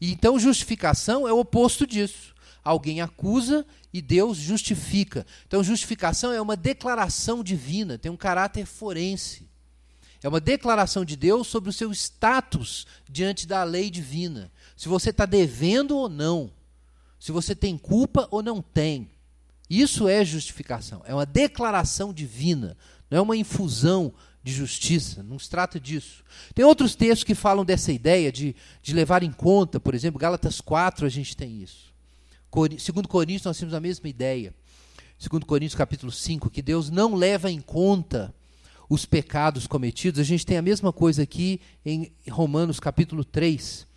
[0.02, 2.34] Então, justificação é o oposto disso.
[2.64, 5.26] Alguém acusa e Deus justifica.
[5.48, 9.50] Então, justificação é uma declaração divina, tem um caráter forense.
[10.24, 14.52] É uma declaração de Deus sobre o seu status diante da lei divina.
[14.78, 16.52] Se você está devendo ou não.
[17.20, 19.10] Se você tem culpa ou não tem.
[19.72, 22.76] Isso é justificação, é uma declaração divina,
[23.10, 26.26] não é uma infusão de justiça, não se trata disso.
[26.54, 30.60] Tem outros textos que falam dessa ideia de, de levar em conta, por exemplo, Gálatas
[30.60, 31.91] 4 a gente tem isso.
[32.78, 34.54] Segundo Coríntios nós temos a mesma ideia.
[35.18, 38.34] Segundo Coríntios capítulo 5, que Deus não leva em conta
[38.90, 40.20] os pecados cometidos.
[40.20, 43.88] A gente tem a mesma coisa aqui em Romanos capítulo 3,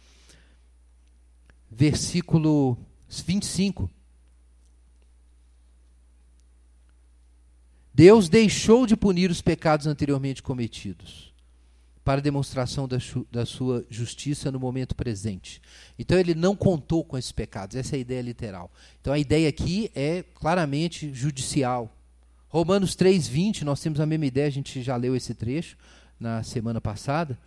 [1.69, 3.91] versículo 25.
[7.93, 11.34] Deus deixou de punir os pecados anteriormente cometidos
[12.05, 12.99] para demonstração da,
[13.33, 15.61] da, sua justiça no momento presente.
[15.99, 18.71] Então ele não contou com esses pecados, essa é a ideia literal.
[19.01, 21.97] Então a ideia aqui é claramente judicial.
[22.49, 25.77] Romanos 3:20, nós temos a mesma ideia, a gente já leu esse trecho
[26.21, 27.39] na semana passada.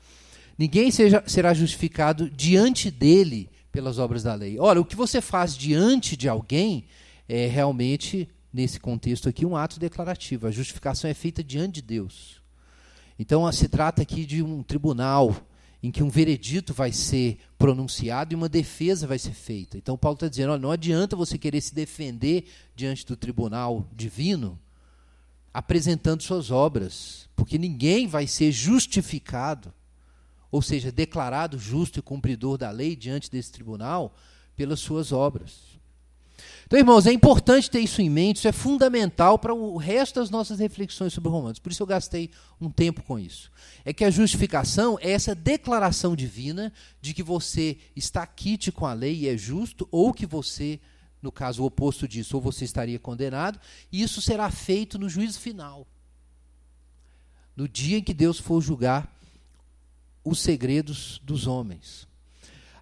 [0.58, 4.60] Ninguém seja, será justificado diante dele pelas obras da lei.
[4.60, 6.86] Ora, o que você faz diante de alguém
[7.30, 10.48] é realmente nesse contexto aqui, um ato declarativo.
[10.48, 12.37] A justificação é feita diante de Deus.
[13.20, 15.36] Então, se trata aqui de um tribunal
[15.82, 19.78] em que um veredito vai ser pronunciado e uma defesa vai ser feita.
[19.78, 22.46] Então, Paulo está dizendo: olha, não adianta você querer se defender
[22.76, 24.60] diante do tribunal divino
[25.54, 29.74] apresentando suas obras, porque ninguém vai ser justificado,
[30.52, 34.16] ou seja, declarado justo e cumpridor da lei diante desse tribunal
[34.56, 35.77] pelas suas obras.
[36.68, 40.30] Então, irmãos, é importante ter isso em mente, isso é fundamental para o resto das
[40.30, 41.60] nossas reflexões sobre Romanos.
[41.60, 43.50] Por isso eu gastei um tempo com isso.
[43.86, 48.92] É que a justificação é essa declaração divina de que você está quite com a
[48.92, 50.78] lei e é justo, ou que você
[51.22, 53.60] no caso o oposto disso, ou você estaria condenado,
[53.90, 55.88] e isso será feito no juízo final.
[57.56, 59.10] No dia em que Deus for julgar
[60.22, 62.06] os segredos dos homens.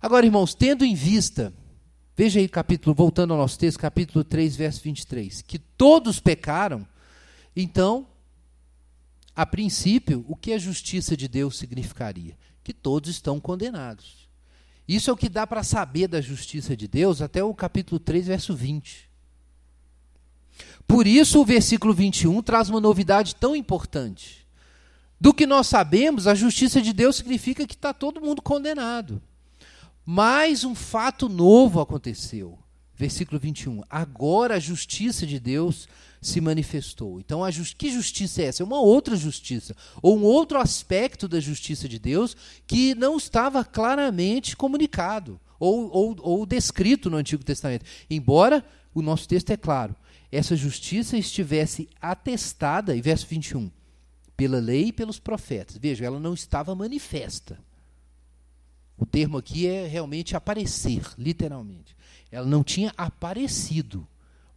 [0.01, 1.53] Agora, irmãos, tendo em vista,
[2.15, 6.87] veja aí capítulo, voltando ao nosso texto, capítulo 3, verso 23, que todos pecaram,
[7.55, 8.07] então,
[9.35, 12.37] a princípio, o que a justiça de Deus significaria?
[12.63, 14.29] Que todos estão condenados.
[14.87, 18.27] Isso é o que dá para saber da justiça de Deus até o capítulo 3,
[18.27, 19.09] verso 20.
[20.87, 24.45] Por isso, o versículo 21 traz uma novidade tão importante.
[25.19, 29.21] Do que nós sabemos, a justiça de Deus significa que está todo mundo condenado.
[30.05, 32.59] Mas um fato novo aconteceu.
[32.95, 33.81] Versículo 21.
[33.89, 35.87] Agora a justiça de Deus
[36.21, 37.19] se manifestou.
[37.19, 37.75] Então, a just...
[37.75, 38.63] que justiça é essa?
[38.63, 42.35] É uma outra justiça, ou um outro aspecto da justiça de Deus
[42.65, 47.85] que não estava claramente comunicado ou, ou, ou descrito no Antigo Testamento.
[48.09, 49.95] Embora o nosso texto é claro,
[50.31, 53.69] essa justiça estivesse atestada, em verso 21,
[54.35, 55.77] pela lei e pelos profetas.
[55.77, 57.57] Veja, ela não estava manifesta.
[58.97, 61.95] O termo aqui é realmente aparecer, literalmente.
[62.31, 64.07] Ela não tinha aparecido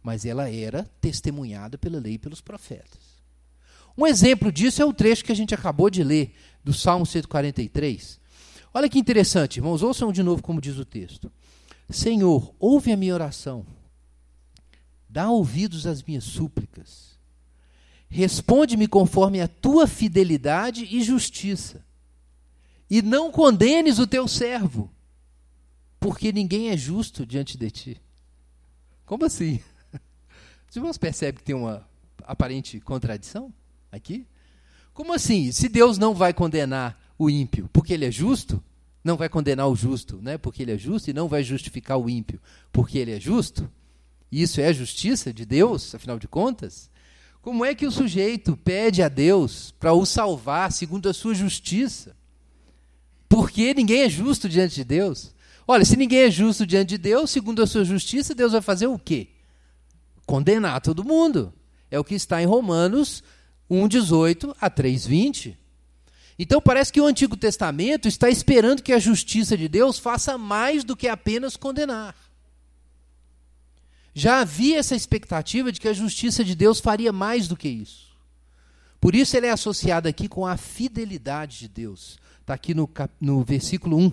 [0.01, 3.19] mas ela era testemunhada pela lei e pelos profetas.
[3.97, 6.33] Um exemplo disso é o trecho que a gente acabou de ler,
[6.63, 8.19] do Salmo 143.
[8.73, 11.31] Olha que interessante, irmãos, ouçam de novo como diz o texto.
[11.89, 13.65] Senhor, ouve a minha oração,
[15.09, 17.17] dá ouvidos às minhas súplicas,
[18.07, 21.83] responde-me conforme a tua fidelidade e justiça,
[22.89, 24.91] e não condenes o teu servo,
[25.99, 28.01] porque ninguém é justo diante de ti.
[29.05, 29.61] Como assim?
[30.69, 31.87] Os irmãos percebem que tem uma
[32.23, 33.53] aparente contradição
[33.91, 34.25] aqui?
[34.93, 35.51] Como assim?
[35.51, 38.63] Se Deus não vai condenar o ímpio porque ele é justo,
[39.03, 40.37] não vai condenar o justo, né?
[40.37, 42.39] Porque ele é justo e não vai justificar o ímpio
[42.71, 43.69] porque ele é justo?
[44.31, 46.89] Isso é a justiça de Deus, afinal de contas?
[47.41, 52.15] Como é que o sujeito pede a Deus para o salvar segundo a sua justiça?
[53.29, 55.33] Porque ninguém é justo diante de Deus.
[55.65, 58.87] Olha, se ninguém é justo diante de Deus, segundo a sua justiça, Deus vai fazer
[58.87, 59.29] o quê?
[60.29, 61.51] condenar todo mundo.
[61.89, 63.23] É o que está em Romanos
[63.67, 65.57] 1:18 a 3:20.
[66.37, 70.83] Então parece que o Antigo Testamento está esperando que a justiça de Deus faça mais
[70.83, 72.15] do que apenas condenar.
[74.13, 78.09] Já havia essa expectativa de que a justiça de Deus faria mais do que isso.
[79.01, 82.19] Por isso ele é associado aqui com a fidelidade de Deus.
[82.49, 82.89] Está aqui no,
[83.21, 84.11] no versículo 1.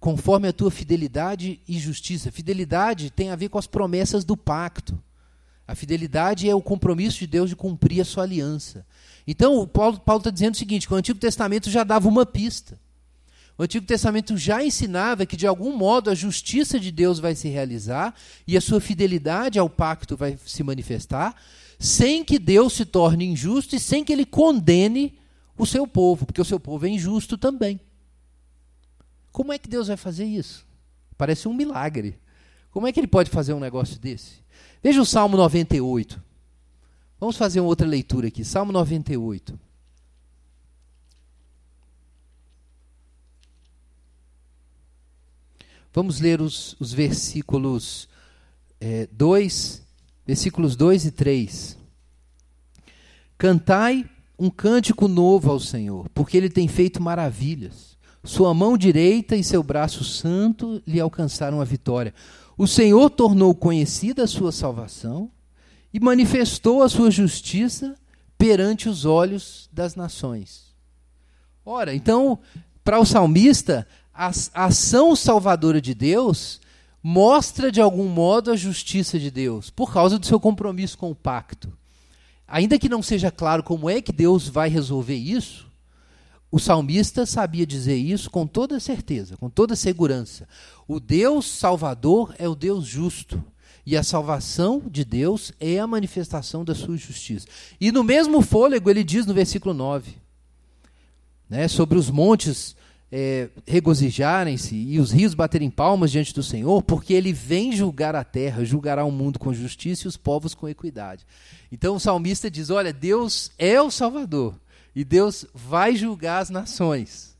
[0.00, 2.32] Conforme a tua fidelidade e justiça.
[2.32, 4.98] Fidelidade tem a ver com as promessas do pacto.
[5.68, 8.86] A fidelidade é o compromisso de Deus de cumprir a sua aliança.
[9.26, 12.80] Então, o Paulo está dizendo o seguinte: que o Antigo Testamento já dava uma pista.
[13.58, 17.48] O Antigo Testamento já ensinava que, de algum modo, a justiça de Deus vai se
[17.48, 18.14] realizar
[18.46, 21.36] e a sua fidelidade ao pacto vai se manifestar,
[21.78, 25.18] sem que Deus se torne injusto e sem que ele condene
[25.56, 27.80] o seu povo, porque o seu povo é injusto também.
[29.30, 30.66] Como é que Deus vai fazer isso?
[31.16, 32.18] Parece um milagre.
[32.70, 34.42] Como é que ele pode fazer um negócio desse?
[34.82, 36.22] Veja o Salmo 98.
[37.18, 38.44] Vamos fazer uma outra leitura aqui.
[38.44, 39.58] Salmo 98.
[45.92, 48.08] Vamos ler os, os versículos
[49.12, 49.84] 2, é,
[50.26, 51.78] versículos 2 e 3.
[53.38, 57.96] Cantai um cântico novo ao Senhor, porque ele tem feito maravilhas.
[58.22, 62.14] Sua mão direita e seu braço santo lhe alcançaram a vitória.
[62.56, 65.30] O Senhor tornou conhecida a sua salvação
[65.92, 67.94] e manifestou a sua justiça
[68.38, 70.74] perante os olhos das nações.
[71.64, 72.38] Ora, então,
[72.84, 76.60] para o salmista, a, ação salvadora de Deus
[77.02, 81.14] mostra de algum modo a justiça de Deus, por causa do seu compromisso com o
[81.14, 81.72] pacto.
[82.54, 85.66] Ainda que não seja claro como é que Deus vai resolver isso,
[86.52, 90.46] o salmista sabia dizer isso com toda certeza, com toda segurança.
[90.86, 93.42] O Deus Salvador é o Deus justo.
[93.84, 97.48] E a salvação de Deus é a manifestação da sua justiça.
[97.80, 100.14] E no mesmo fôlego ele diz no versículo 9:
[101.50, 102.76] né, sobre os montes
[103.16, 108.24] é, regozijarem-se e os rios baterem palmas diante do Senhor, porque ele vem julgar a
[108.24, 111.24] terra, julgará o mundo com justiça e os povos com equidade.
[111.70, 114.58] Então o salmista diz: olha, Deus é o Salvador.
[114.96, 117.36] E Deus vai julgar as nações.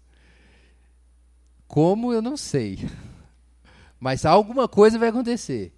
[1.67, 2.89] Como eu não sei.
[3.99, 5.73] Mas alguma coisa vai acontecer.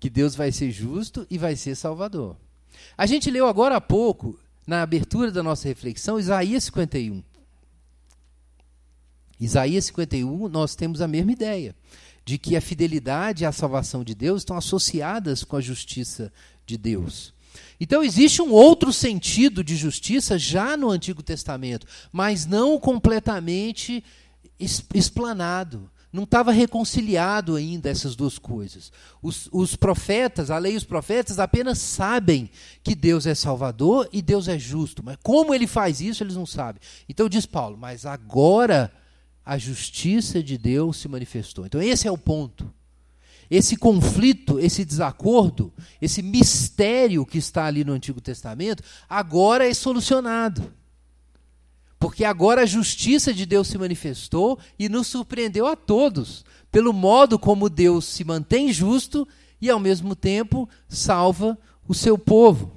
[0.00, 2.36] Que Deus vai ser justo e vai ser salvador.
[2.96, 7.22] A gente leu agora há pouco, na abertura da nossa reflexão, Isaías 51.
[9.40, 11.74] Isaías 51, nós temos a mesma ideia
[12.24, 16.32] de que a fidelidade e a salvação de Deus estão associadas com a justiça
[16.66, 17.32] de Deus.
[17.80, 24.04] Então existe um outro sentido de justiça já no Antigo Testamento, mas não completamente
[24.92, 25.90] explanado.
[26.10, 28.90] Não estava reconciliado ainda essas duas coisas.
[29.22, 32.50] Os, os, profetas, a lei e os profetas apenas sabem
[32.82, 35.02] que Deus é salvador e Deus é justo.
[35.04, 36.80] Mas como ele faz isso, eles não sabem.
[37.08, 38.90] Então diz Paulo, mas agora
[39.48, 41.64] a justiça de Deus se manifestou.
[41.64, 42.70] Então esse é o ponto.
[43.50, 45.72] Esse conflito, esse desacordo,
[46.02, 50.70] esse mistério que está ali no Antigo Testamento, agora é solucionado.
[51.98, 57.38] Porque agora a justiça de Deus se manifestou e nos surpreendeu a todos, pelo modo
[57.38, 59.26] como Deus se mantém justo
[59.58, 61.56] e, ao mesmo tempo, salva
[61.88, 62.70] o seu povo.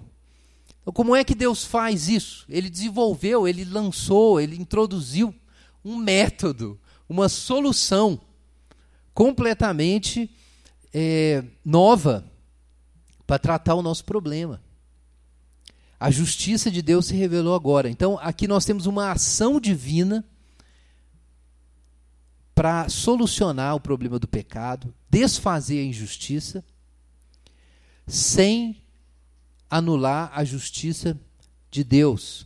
[0.80, 2.46] Então, como é que Deus faz isso?
[2.48, 5.36] Ele desenvolveu, ele lançou, ele introduziu
[5.84, 8.20] um método, uma solução
[9.14, 10.30] completamente
[10.94, 12.26] é, nova
[13.26, 14.62] para tratar o nosso problema.
[16.00, 17.90] A justiça de Deus se revelou agora.
[17.90, 20.26] Então, aqui nós temos uma ação divina
[22.56, 26.64] para solucionar o problema do pecado, desfazer a injustiça,
[28.08, 28.82] sem
[29.70, 31.20] anular a justiça
[31.70, 32.46] de Deus.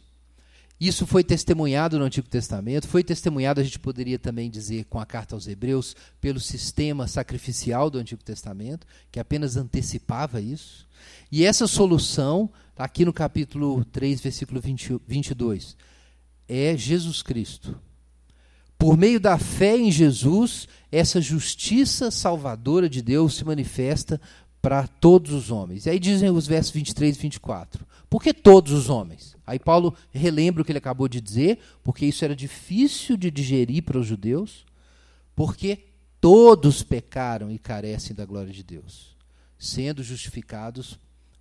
[0.80, 5.06] Isso foi testemunhado no Antigo Testamento, foi testemunhado, a gente poderia também dizer, com a
[5.06, 10.88] carta aos Hebreus, pelo sistema sacrificial do Antigo Testamento, que apenas antecipava isso.
[11.32, 15.78] E essa solução Está aqui no capítulo 3, versículo 20, 22.
[16.46, 17.80] É Jesus Cristo.
[18.78, 24.20] Por meio da fé em Jesus, essa justiça salvadora de Deus se manifesta
[24.66, 25.86] para todos os homens.
[25.86, 27.86] E aí dizem os versos 23 e 24.
[28.10, 29.38] Por que todos os homens?
[29.46, 33.84] Aí Paulo relembra o que ele acabou de dizer, porque isso era difícil de digerir
[33.84, 34.66] para os judeus,
[35.36, 35.86] porque
[36.20, 39.16] todos pecaram e carecem da glória de Deus,
[39.56, 40.98] sendo justificados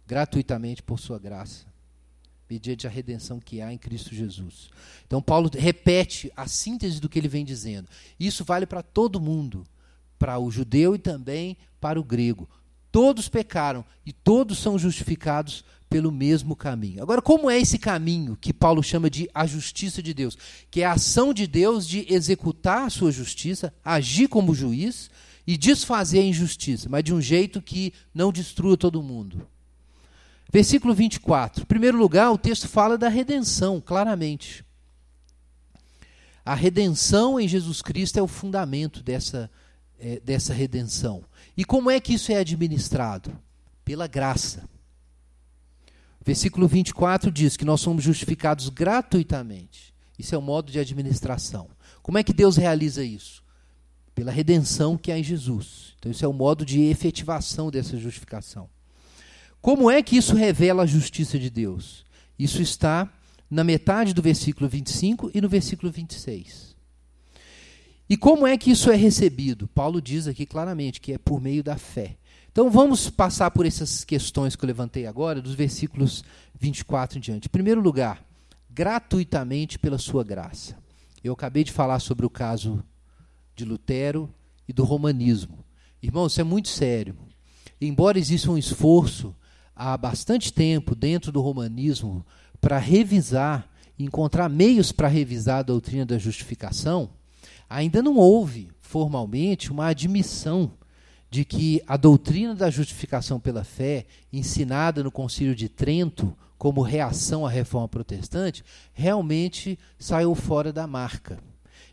[0.06, 1.64] gratuitamente por sua graça,
[2.46, 4.68] mediante a redenção que há em Cristo Jesus.
[5.06, 7.88] Então, Paulo repete a síntese do que ele vem dizendo.
[8.20, 9.66] Isso vale para todo mundo,
[10.18, 12.46] para o judeu e também para o grego.
[12.94, 17.02] Todos pecaram e todos são justificados pelo mesmo caminho.
[17.02, 20.38] Agora, como é esse caminho que Paulo chama de a justiça de Deus?
[20.70, 25.10] Que é a ação de Deus de executar a sua justiça, agir como juiz
[25.44, 29.44] e desfazer a injustiça, mas de um jeito que não destrua todo mundo.
[30.52, 31.64] Versículo 24.
[31.64, 34.64] Em primeiro lugar, o texto fala da redenção, claramente.
[36.44, 39.50] A redenção em Jesus Cristo é o fundamento dessa,
[39.98, 41.24] é, dessa redenção.
[41.56, 43.36] E como é que isso é administrado?
[43.84, 44.68] Pela graça.
[46.24, 49.94] Versículo 24 diz que nós somos justificados gratuitamente.
[50.18, 51.68] Isso é o modo de administração.
[52.02, 53.42] Como é que Deus realiza isso?
[54.14, 55.94] Pela redenção que há em Jesus.
[55.98, 58.68] Então, isso é o modo de efetivação dessa justificação.
[59.60, 62.04] Como é que isso revela a justiça de Deus?
[62.38, 63.10] Isso está
[63.50, 66.73] na metade do versículo 25 e no versículo 26.
[68.08, 69.66] E como é que isso é recebido?
[69.68, 72.16] Paulo diz aqui claramente que é por meio da fé.
[72.52, 76.22] Então vamos passar por essas questões que eu levantei agora, dos versículos
[76.58, 77.46] 24 em diante.
[77.46, 78.24] Em primeiro lugar,
[78.70, 80.76] gratuitamente pela sua graça.
[81.22, 82.84] Eu acabei de falar sobre o caso
[83.56, 84.32] de Lutero
[84.68, 85.64] e do romanismo.
[86.02, 87.16] Irmão, isso é muito sério.
[87.80, 89.34] Embora exista um esforço
[89.74, 92.24] há bastante tempo dentro do romanismo
[92.60, 97.10] para revisar, encontrar meios para revisar a doutrina da justificação,
[97.68, 100.72] ainda não houve formalmente uma admissão
[101.30, 107.44] de que a doutrina da justificação pela fé, ensinada no Concílio de Trento como reação
[107.44, 111.38] à reforma protestante, realmente saiu fora da marca.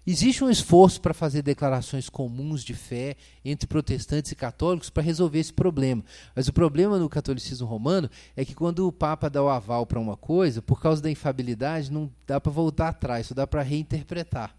[0.06, 3.16] Existe um esforço para fazer declarações comuns de fé
[3.46, 6.04] entre protestantes e católicos para resolver esse problema.
[6.36, 10.00] Mas o problema no catolicismo romano é que quando o Papa dá o aval para
[10.00, 14.56] uma coisa, por causa da infabilidade, não dá para voltar atrás, só dá para reinterpretar.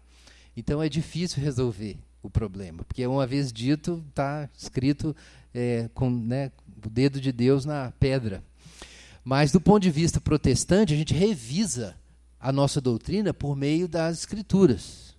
[0.55, 5.15] Então é difícil resolver o problema, porque uma vez dito, está escrito
[5.53, 6.51] é, com né,
[6.85, 8.43] o dedo de Deus na pedra.
[9.23, 11.95] Mas do ponto de vista protestante, a gente revisa
[12.39, 15.15] a nossa doutrina por meio das escrituras.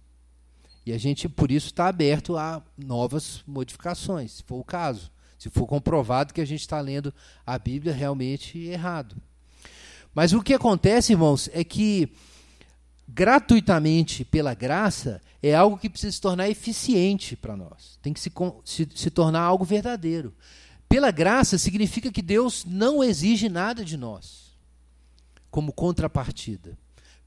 [0.87, 5.11] E a gente, por isso, está aberto a novas modificações, se for o caso.
[5.39, 7.13] Se for comprovado que a gente está lendo
[7.47, 9.17] a Bíblia realmente errado.
[10.15, 12.13] Mas o que acontece, irmãos, é que
[13.07, 17.99] gratuitamente pela graça é algo que precisa se tornar eficiente para nós.
[18.03, 18.33] Tem que se,
[18.65, 20.35] se, se tornar algo verdadeiro.
[20.89, 24.55] Pela graça significa que Deus não exige nada de nós
[25.51, 26.77] como contrapartida.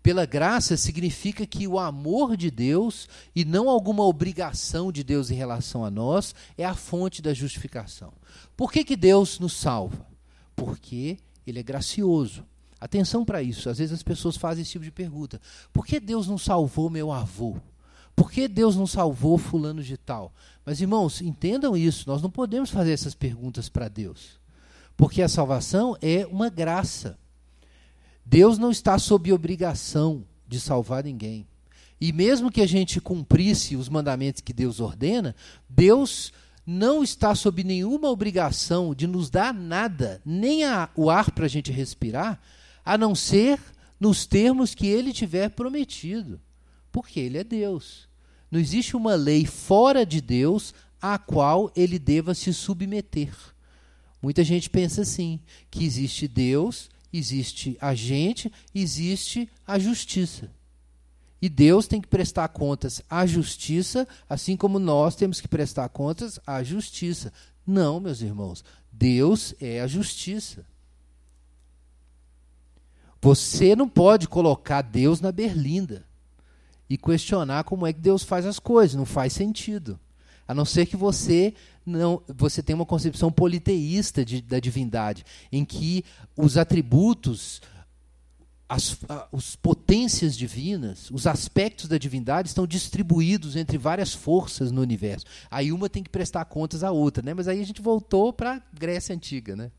[0.01, 5.35] Pela graça significa que o amor de Deus e não alguma obrigação de Deus em
[5.35, 8.13] relação a nós é a fonte da justificação.
[8.55, 10.07] Por que, que Deus nos salva?
[10.55, 12.45] Porque Ele é gracioso.
[12.79, 13.69] Atenção para isso.
[13.69, 15.41] Às vezes as pessoas fazem esse tipo de pergunta:
[15.73, 17.57] por que Deus não salvou meu avô?
[18.15, 20.33] Por que Deus não salvou fulano de tal?
[20.65, 24.39] Mas irmãos, entendam isso, nós não podemos fazer essas perguntas para Deus.
[24.95, 27.17] Porque a salvação é uma graça.
[28.25, 31.45] Deus não está sob obrigação de salvar ninguém.
[32.01, 35.35] E mesmo que a gente cumprisse os mandamentos que Deus ordena,
[35.69, 36.33] Deus
[36.65, 41.49] não está sob nenhuma obrigação de nos dar nada, nem a, o ar para a
[41.49, 42.39] gente respirar,
[42.87, 43.59] a não ser
[43.99, 46.39] nos termos que ele tiver prometido.
[46.89, 48.07] Porque ele é Deus.
[48.49, 53.33] Não existe uma lei fora de Deus à qual ele deva se submeter.
[54.21, 55.37] Muita gente pensa assim,
[55.69, 60.49] que existe Deus, existe a gente, existe a justiça.
[61.41, 66.39] E Deus tem que prestar contas à justiça, assim como nós temos que prestar contas
[66.47, 67.33] à justiça.
[67.65, 68.63] Não, meus irmãos,
[68.93, 70.65] Deus é a justiça.
[73.27, 76.05] Você não pode colocar Deus na berlinda
[76.89, 78.95] e questionar como é que Deus faz as coisas.
[78.95, 79.99] Não faz sentido.
[80.47, 81.53] A não ser que você
[81.85, 86.05] não você tenha uma concepção politeísta de, da divindade, em que
[86.37, 87.61] os atributos,
[88.69, 88.97] as,
[89.33, 95.25] as potências divinas, os aspectos da divindade estão distribuídos entre várias forças no universo.
[95.51, 97.33] Aí uma tem que prestar contas à outra, né?
[97.33, 99.69] Mas aí a gente voltou para a Grécia antiga, né?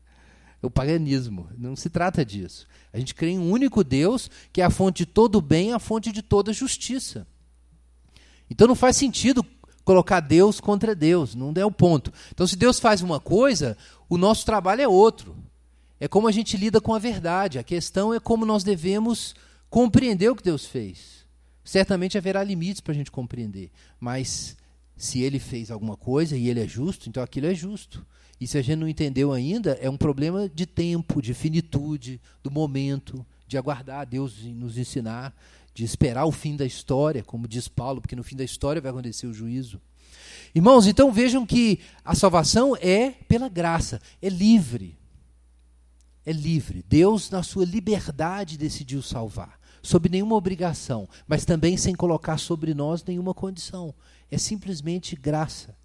[0.67, 1.49] O paganismo.
[1.57, 2.67] Não se trata disso.
[2.91, 5.79] A gente crê em um único Deus, que é a fonte de todo bem, a
[5.79, 7.27] fonte de toda justiça.
[8.49, 9.45] Então não faz sentido
[9.83, 12.13] colocar Deus contra Deus, não é o ponto.
[12.31, 13.75] Então, se Deus faz uma coisa,
[14.07, 15.35] o nosso trabalho é outro.
[15.99, 17.57] É como a gente lida com a verdade.
[17.57, 19.33] A questão é como nós devemos
[19.69, 21.25] compreender o que Deus fez.
[21.63, 24.55] Certamente haverá limites para a gente compreender, mas
[24.95, 28.05] se ele fez alguma coisa e ele é justo, então aquilo é justo.
[28.39, 32.49] E se a gente não entendeu ainda, é um problema de tempo, de finitude, do
[32.49, 35.35] momento, de aguardar Deus nos ensinar,
[35.73, 38.91] de esperar o fim da história, como diz Paulo, porque no fim da história vai
[38.91, 39.81] acontecer o juízo.
[40.53, 44.97] Irmãos, então vejam que a salvação é pela graça, é livre.
[46.25, 46.83] É livre.
[46.87, 53.03] Deus, na sua liberdade, decidiu salvar, sob nenhuma obrigação, mas também sem colocar sobre nós
[53.03, 53.93] nenhuma condição.
[54.31, 55.75] É simplesmente graça.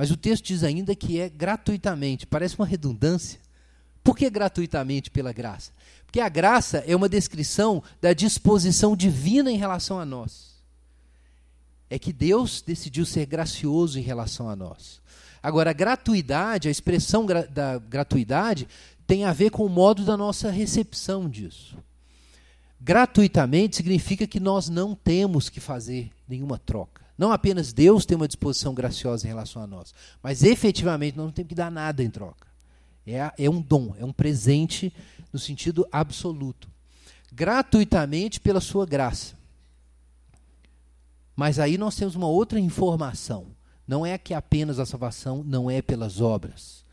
[0.00, 2.26] Mas o texto diz ainda que é gratuitamente.
[2.26, 3.38] Parece uma redundância.
[4.02, 5.72] Por que gratuitamente pela graça?
[6.06, 10.54] Porque a graça é uma descrição da disposição divina em relação a nós.
[11.90, 15.02] É que Deus decidiu ser gracioso em relação a nós.
[15.42, 18.66] Agora, a gratuidade, a expressão gra da gratuidade,
[19.06, 21.76] tem a ver com o modo da nossa recepção disso.
[22.80, 26.99] Gratuitamente significa que nós não temos que fazer nenhuma troca.
[27.20, 29.92] Não apenas Deus tem uma disposição graciosa em relação a nós,
[30.22, 32.48] mas efetivamente nós não temos que dar nada em troca.
[33.06, 34.90] É, é um dom, é um presente
[35.30, 36.70] no sentido absoluto.
[37.30, 39.36] Gratuitamente pela sua graça.
[41.36, 43.48] Mas aí nós temos uma outra informação.
[43.86, 46.86] Não é que apenas a salvação não é pelas obras,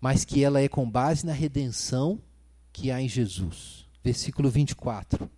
[0.00, 2.18] mas que ela é com base na redenção
[2.72, 3.86] que há em Jesus.
[4.02, 5.30] Versículo 24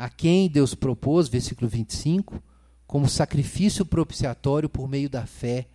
[0.00, 2.42] a quem Deus propôs, versículo 25,
[2.86, 5.68] como sacrifício propiciatório por meio da fé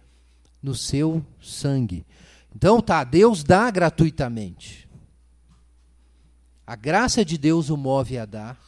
[0.64, 2.04] no seu sangue.
[2.56, 4.90] Então, tá, Deus dá gratuitamente.
[6.66, 8.60] A graça de Deus o move a dar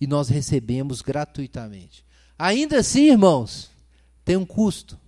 [0.00, 2.04] e nós recebemos gratuitamente.
[2.36, 3.70] Ainda assim, irmãos,
[4.24, 4.98] tem um custo.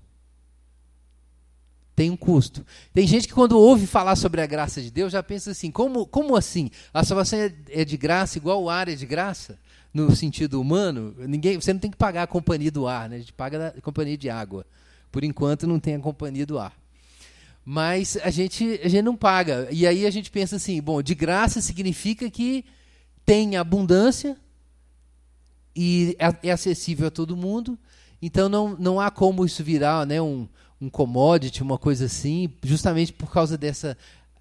[1.96, 2.64] Tem um custo.
[2.92, 6.06] Tem gente que quando ouve falar sobre a graça de Deus já pensa assim: como,
[6.06, 6.70] como assim?
[6.92, 9.58] A salvação é, é de graça igual o ar é de graça?
[9.96, 13.16] no sentido humano, ninguém, você não tem que pagar a companhia do ar, né?
[13.16, 14.66] a gente paga a companhia de água.
[15.10, 16.76] Por enquanto não tem a companhia do ar.
[17.64, 19.66] Mas a gente, a gente não paga.
[19.70, 22.64] E aí a gente pensa assim, bom, de graça significa que
[23.24, 24.36] tem abundância
[25.74, 27.78] e é, é acessível a todo mundo.
[28.20, 30.46] Então não, não há como isso virar né, um,
[30.80, 33.96] um commodity, uma coisa assim, justamente por causa dessa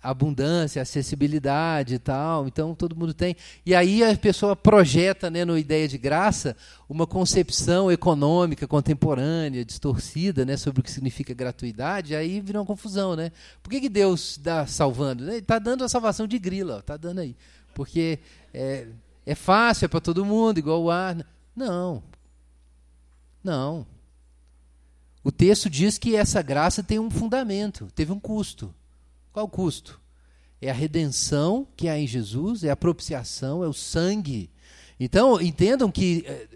[0.05, 3.35] abundância, acessibilidade e tal, então todo mundo tem.
[3.65, 6.55] E aí a pessoa projeta, né, no ideia de graça,
[6.87, 13.15] uma concepção econômica contemporânea, distorcida, né, sobre o que significa gratuidade, aí vira uma confusão,
[13.15, 13.31] né?
[13.63, 15.23] Por que, que Deus está salvando?
[15.23, 17.35] Ele está dando a salvação de grila, está dando aí.
[17.73, 18.19] Porque
[18.53, 18.87] é,
[19.25, 21.25] é fácil, é para todo mundo, igual o ar.
[21.55, 22.03] Não.
[23.43, 23.85] Não.
[25.25, 28.73] O texto diz que essa graça tem um fundamento, teve um custo.
[29.33, 29.99] Qual o custo?
[30.61, 34.49] é a redenção que há em Jesus, é a propiciação, é o sangue.
[34.99, 36.47] Então, entendam que é,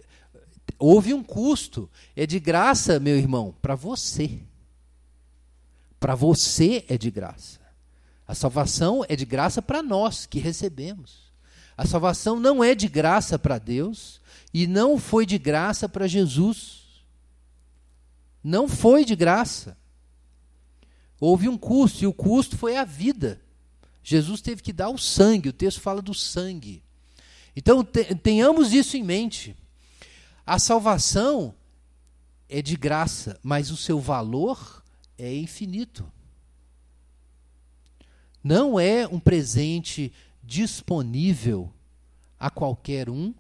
[0.78, 1.89] houve um custo.
[2.15, 4.39] É de graça, meu irmão, para você.
[5.99, 7.59] Para você é de graça.
[8.28, 11.30] A salvação é de graça para nós que recebemos.
[11.76, 14.22] A salvação não é de graça para Deus
[14.53, 16.79] e não foi de graça para Jesus.
[18.44, 19.78] Não foi de graça.
[21.20, 23.42] Houve um custo, e o custo foi a vida.
[24.04, 26.82] Jesus teve que dar o sangue, o texto fala do sangue.
[27.56, 29.56] Então, tenhamos isso em mente.
[30.46, 31.54] A salvação
[32.48, 34.84] é de graça, mas o seu valor
[35.18, 36.10] é infinito.
[38.44, 40.12] Não é um presente
[40.42, 41.72] disponível
[42.40, 43.34] a qualquer um,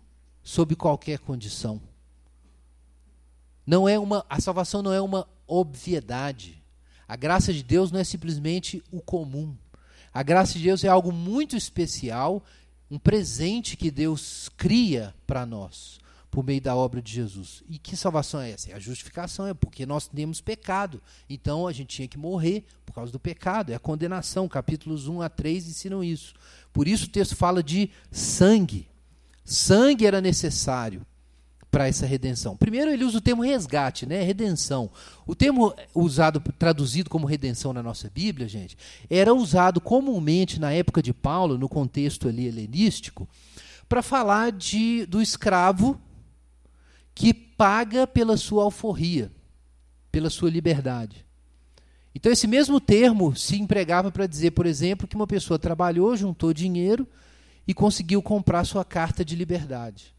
[0.43, 1.81] sob qualquer condição.
[3.69, 6.59] Não é uma, a salvação não é uma obviedade.
[7.07, 9.55] A graça de Deus não é simplesmente o comum.
[10.11, 12.43] A graça de Deus é algo muito especial,
[12.89, 15.99] um presente que Deus cria para nós
[16.31, 17.61] por meio da obra de Jesus.
[17.69, 18.71] E que salvação é essa?
[18.71, 20.99] É a justificação, é porque nós temos pecado.
[21.29, 23.71] Então a gente tinha que morrer por causa do pecado.
[23.71, 24.49] É a condenação.
[24.49, 26.33] Capítulos 1 a 3 ensinam isso.
[26.73, 28.89] Por isso o texto fala de sangue.
[29.45, 31.05] Sangue era necessário
[31.71, 32.57] para essa redenção.
[32.57, 34.21] Primeiro ele usa o termo resgate, né?
[34.23, 34.89] Redenção.
[35.25, 38.77] O termo usado traduzido como redenção na nossa Bíblia, gente,
[39.09, 43.27] era usado comumente na época de Paulo, no contexto ali helenístico,
[43.87, 45.99] para falar de do escravo
[47.13, 49.31] que paga pela sua alforria,
[50.11, 51.25] pela sua liberdade.
[52.15, 56.53] Então, esse mesmo termo se empregava para dizer, por exemplo, que uma pessoa trabalhou, juntou
[56.53, 57.07] dinheiro
[57.67, 60.15] e conseguiu comprar sua carta de liberdade.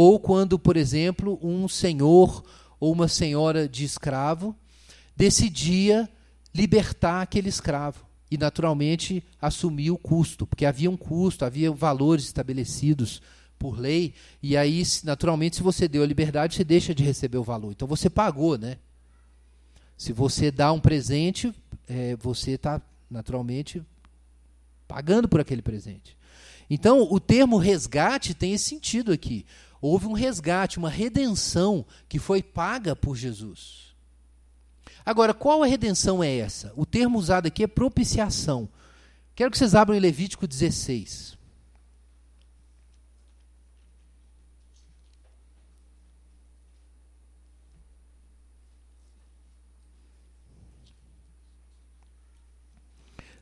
[0.00, 2.44] Ou quando, por exemplo, um senhor
[2.78, 4.54] ou uma senhora de escravo
[5.16, 6.08] decidia
[6.54, 13.20] libertar aquele escravo e, naturalmente, assumir o custo, porque havia um custo, havia valores estabelecidos
[13.58, 17.42] por lei, e aí, naturalmente, se você deu a liberdade, você deixa de receber o
[17.42, 17.72] valor.
[17.72, 18.76] Então você pagou, né?
[19.96, 21.52] Se você dá um presente,
[21.88, 22.80] é, você está,
[23.10, 23.82] naturalmente,
[24.86, 26.16] pagando por aquele presente.
[26.70, 29.44] Então, o termo resgate tem esse sentido aqui.
[29.80, 33.94] Houve um resgate, uma redenção que foi paga por Jesus.
[35.04, 36.72] Agora, qual a redenção é essa?
[36.76, 38.68] O termo usado aqui é propiciação.
[39.34, 41.38] Quero que vocês abram Levítico 16.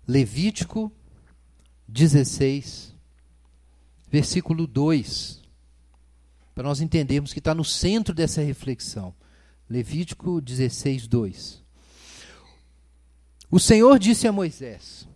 [0.07, 0.93] Levítico
[1.89, 2.95] 16,
[4.09, 5.43] versículo 2,
[6.57, 9.14] para nós entendermos que está no centro dessa reflexão.
[9.68, 11.62] Levítico 16, 2.
[13.50, 15.07] O Senhor disse a Moisés: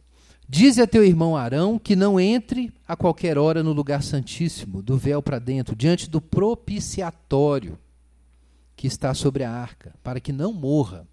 [0.46, 4.98] Dize a teu irmão Arão que não entre a qualquer hora no lugar santíssimo, do
[4.98, 7.78] véu para dentro, diante do propiciatório
[8.76, 11.08] que está sobre a arca, para que não morra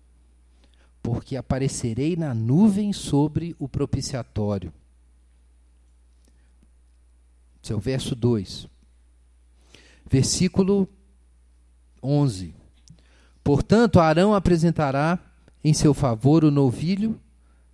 [1.01, 4.73] porque aparecerei na nuvem sobre o propiciatório.
[7.63, 8.67] Esse é verso 2.
[10.10, 10.88] Versículo
[12.01, 12.53] 11.
[13.43, 15.20] Portanto, Arão apresentará
[15.64, 17.20] em seu favor o novilho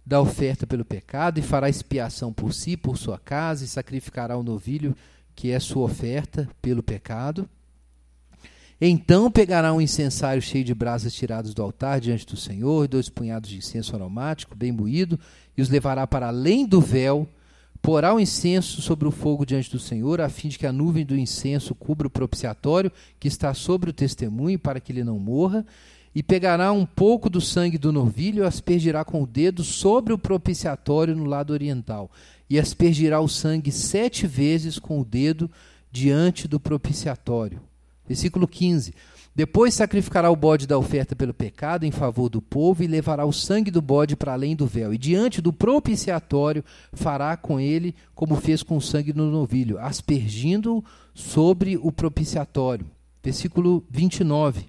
[0.05, 4.43] da oferta pelo pecado e fará expiação por si, por sua casa, e sacrificará o
[4.43, 4.95] novilho
[5.35, 7.49] que é sua oferta pelo pecado.
[8.79, 13.49] Então pegará um incensário cheio de brasas tiradas do altar diante do Senhor, dois punhados
[13.49, 15.19] de incenso aromático, bem moído,
[15.57, 17.27] e os levará para além do véu,
[17.83, 21.05] porá o incenso sobre o fogo diante do Senhor, a fim de que a nuvem
[21.05, 25.65] do incenso cubra o propiciatório que está sobre o testemunho, para que ele não morra,
[26.15, 30.17] e pegará um pouco do sangue do novilho e aspergirá com o dedo sobre o
[30.17, 32.09] propiciatório no lado oriental,
[32.49, 35.51] e aspergirá o sangue sete vezes com o dedo
[35.91, 37.61] diante do propiciatório
[38.07, 38.93] Versículo 15.
[39.35, 43.33] Depois sacrificará o bode da oferta pelo pecado em favor do povo e levará o
[43.33, 44.93] sangue do bode para além do véu.
[44.93, 46.63] E diante do propiciatório
[46.93, 50.83] fará com ele como fez com o sangue do novilho, aspergindo-o
[51.15, 52.85] sobre o propiciatório.
[53.23, 54.67] Versículo 29.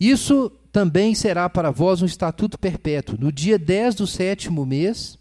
[0.00, 3.18] Isso também será para vós um estatuto perpétuo.
[3.20, 5.18] No dia 10 do sétimo mês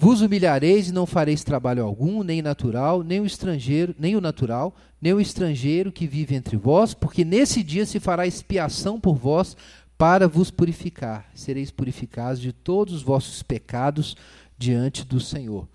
[0.00, 4.72] vos humilhareis e não fareis trabalho algum, nem natural, nem o estrangeiro, nem o natural,
[5.02, 9.56] nem o estrangeiro que vive entre vós, porque nesse dia se fará expiação por vós
[9.98, 11.28] para vos purificar.
[11.34, 14.16] Sereis purificados de todos os vossos pecados
[14.56, 15.66] diante do Senhor.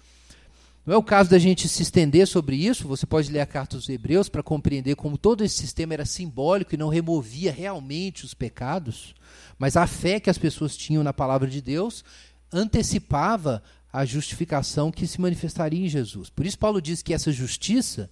[0.86, 3.76] Não é o caso da gente se estender sobre isso, você pode ler a carta
[3.76, 8.34] dos Hebreus para compreender como todo esse sistema era simbólico e não removia realmente os
[8.34, 9.14] pecados,
[9.60, 12.06] mas a fé que as pessoas tinham na palavra de Deus
[12.52, 13.64] antecipava
[13.94, 16.28] a justificação que se manifestaria em Jesus.
[16.28, 18.10] Por isso, Paulo diz que essa justiça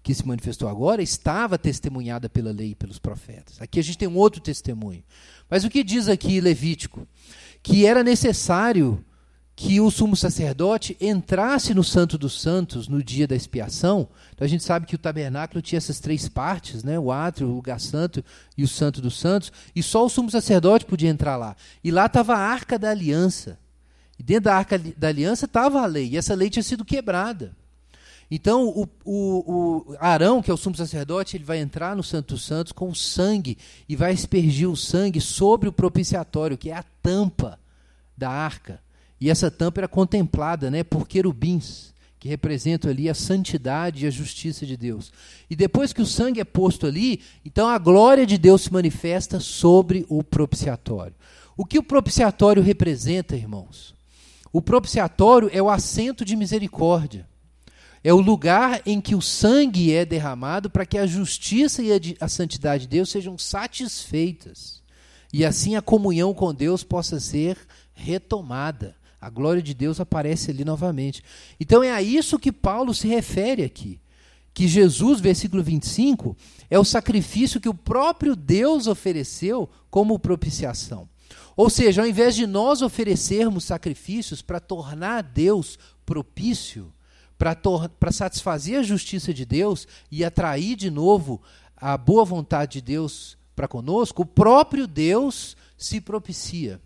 [0.00, 3.60] que se manifestou agora estava testemunhada pela lei e pelos profetas.
[3.60, 5.02] Aqui a gente tem um outro testemunho.
[5.50, 7.08] Mas o que diz aqui Levítico?
[7.60, 9.04] Que era necessário
[9.56, 14.08] que o sumo sacerdote entrasse no Santo dos Santos no dia da expiação.
[14.32, 16.98] Então a gente sabe que o tabernáculo tinha essas três partes, né?
[17.00, 18.22] o átrio, o lugar santo
[18.56, 21.56] e o Santo dos Santos, e só o sumo sacerdote podia entrar lá.
[21.82, 23.58] E lá estava a arca da aliança.
[24.18, 27.54] E dentro da arca da aliança estava a lei, e essa lei tinha sido quebrada.
[28.30, 32.36] Então, o, o, o, Arão, que é o sumo sacerdote, ele vai entrar no Santo
[32.36, 33.56] Santos com sangue
[33.88, 37.58] e vai aspergir o sangue sobre o propiciatório, que é a tampa
[38.16, 38.80] da arca.
[39.20, 44.10] E essa tampa era contemplada né, por querubins, que representam ali a santidade e a
[44.10, 45.12] justiça de Deus.
[45.48, 49.38] E depois que o sangue é posto ali, então a glória de Deus se manifesta
[49.38, 51.14] sobre o propiciatório.
[51.56, 53.95] O que o propiciatório representa, irmãos?
[54.52, 57.26] O propiciatório é o assento de misericórdia.
[58.02, 62.28] É o lugar em que o sangue é derramado para que a justiça e a,
[62.28, 64.80] santidade de Deus sejam satisfeitas.
[65.32, 67.58] E assim a comunhão com Deus possa ser
[67.92, 68.94] retomada.
[69.20, 71.20] A glória de Deus aparece ali novamente.
[71.58, 73.98] Então é a isso que Paulo se refere aqui.
[74.54, 76.36] Que Jesus, versículo 25,
[76.70, 81.08] é o sacrifício que o próprio Deus ofereceu como propiciação.
[81.56, 86.92] Ou seja, ao invés de nós oferecermos sacrifícios para tornar Deus propício,
[87.38, 91.40] para satisfazer a justiça de Deus e atrair de novo
[91.76, 96.80] a boa vontade de Deus para conosco, o próprio Deus se propicia.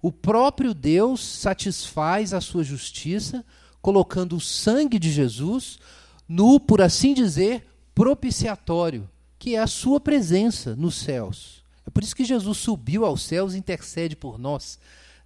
[0.00, 3.44] O próprio Deus satisfaz a sua justiça,
[3.82, 5.78] colocando o sangue de Jesus
[6.26, 11.59] no, por assim dizer, propiciatório, que é a sua presença nos céus.
[11.90, 14.78] É por isso que Jesus subiu aos céus e intercede por nós.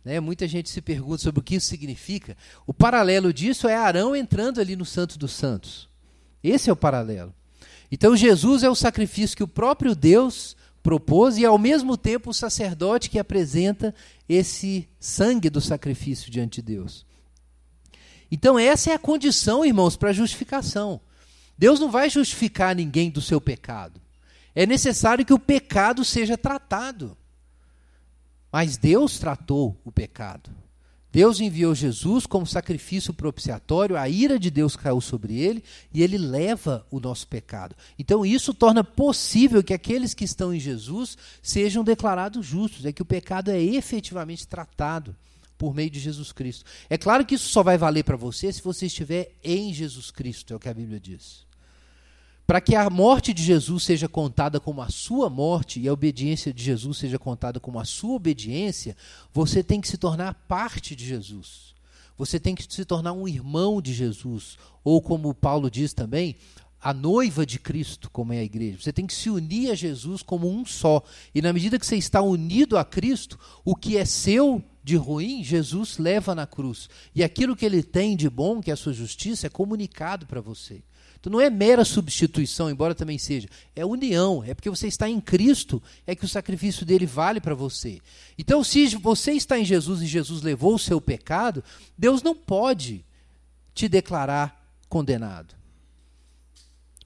[0.02, 0.18] Né?
[0.18, 2.38] Muita gente se pergunta sobre o que isso significa.
[2.66, 5.90] O paralelo disso é Arão entrando ali no Santo dos Santos.
[6.42, 7.34] Esse é o paralelo.
[7.92, 12.34] Então Jesus é o sacrifício que o próprio Deus propôs e ao mesmo tempo o
[12.34, 13.94] sacerdote que apresenta
[14.26, 17.04] esse sangue do sacrifício diante de Deus.
[18.30, 20.98] Então essa é a condição, irmãos, para a justificação.
[21.58, 24.00] Deus não vai justificar ninguém do seu pecado.
[24.54, 27.16] É necessário que o pecado seja tratado.
[28.52, 30.50] Mas Deus tratou o pecado.
[31.14, 36.18] Deus enviou Jesus como sacrifício propiciatório, a ira de Deus caiu sobre ele e ele
[36.18, 37.76] leva o nosso pecado.
[37.96, 43.00] Então isso torna possível que aqueles que estão em Jesus sejam declarados justos, é que
[43.00, 45.14] o pecado é efetivamente tratado
[45.56, 46.64] por meio de Jesus Cristo.
[46.90, 50.52] É claro que isso só vai valer para você se você estiver em Jesus Cristo,
[50.52, 51.46] é o que a Bíblia diz.
[52.46, 56.52] Para que a morte de Jesus seja contada como a sua morte e a obediência
[56.52, 58.96] de Jesus seja contada como a sua obediência,
[59.32, 61.74] você tem que se tornar parte de Jesus.
[62.18, 66.36] Você tem que se tornar um irmão de Jesus, ou como Paulo diz também,
[66.80, 68.78] a noiva de Cristo, como é a igreja.
[68.78, 71.02] Você tem que se unir a Jesus como um só.
[71.34, 75.42] E na medida que você está unido a Cristo, o que é seu de ruim,
[75.42, 76.90] Jesus leva na cruz.
[77.14, 80.42] E aquilo que ele tem de bom, que é a sua justiça, é comunicado para
[80.42, 80.82] você.
[81.24, 83.48] Então não é mera substituição, embora também seja.
[83.74, 84.44] É união.
[84.44, 87.98] É porque você está em Cristo, é que o sacrifício dele vale para você.
[88.36, 91.64] Então, se você está em Jesus e Jesus levou o seu pecado,
[91.96, 93.02] Deus não pode
[93.74, 95.54] te declarar condenado.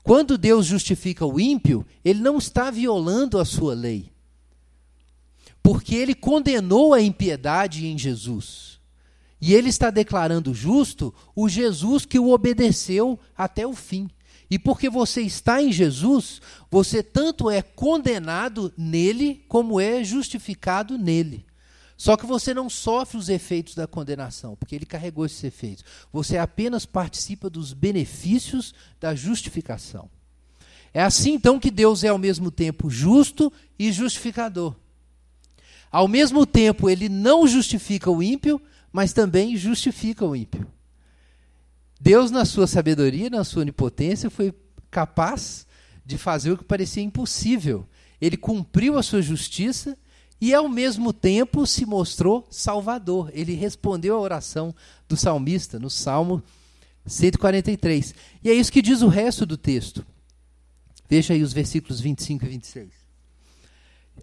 [0.02, 4.10] Quando Deus justifica o ímpio, ele não está violando a sua lei.
[5.62, 8.77] Porque ele condenou a impiedade em Jesus.
[9.40, 14.08] E ele está declarando justo o Jesus que o obedeceu até o fim.
[14.50, 21.44] E porque você está em Jesus, você tanto é condenado nele, como é justificado nele.
[21.96, 25.84] Só que você não sofre os efeitos da condenação, porque ele carregou esses efeitos.
[26.12, 30.08] Você apenas participa dos benefícios da justificação.
[30.94, 34.74] É assim então que Deus é ao mesmo tempo justo e justificador.
[35.90, 38.60] Ao mesmo tempo, ele não justifica o ímpio,
[38.92, 40.66] mas também justifica o ímpio.
[42.00, 44.54] Deus, na sua sabedoria, na sua onipotência, foi
[44.90, 45.66] capaz
[46.04, 47.86] de fazer o que parecia impossível.
[48.20, 49.96] Ele cumpriu a sua justiça
[50.40, 53.30] e, ao mesmo tempo, se mostrou salvador.
[53.34, 54.74] Ele respondeu à oração
[55.08, 56.42] do salmista no Salmo
[57.04, 58.14] 143.
[58.42, 60.06] E é isso que diz o resto do texto.
[61.08, 62.88] Veja aí os versículos 25 e 26.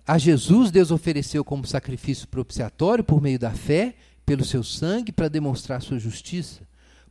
[0.07, 3.95] A Jesus Deus ofereceu como sacrifício propiciatório por meio da fé
[4.26, 6.62] pelo seu sangue para demonstrar sua justiça.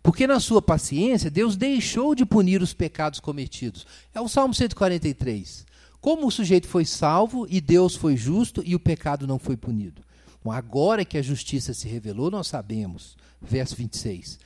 [0.02, 3.86] Porque na sua paciência, Deus deixou de punir os pecados cometidos.
[4.12, 5.64] É o Salmo 143.
[6.00, 10.02] Como o sujeito foi salvo e Deus foi justo e o pecado não foi punido.
[10.44, 13.16] Agora que a justiça se revelou, nós sabemos.
[13.40, 14.38] Verso 26.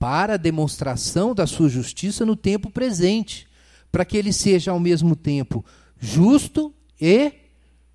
[0.00, 3.46] Para a demonstração da sua justiça no tempo presente,
[3.92, 5.64] para que ele seja ao mesmo tempo
[6.00, 7.32] justo e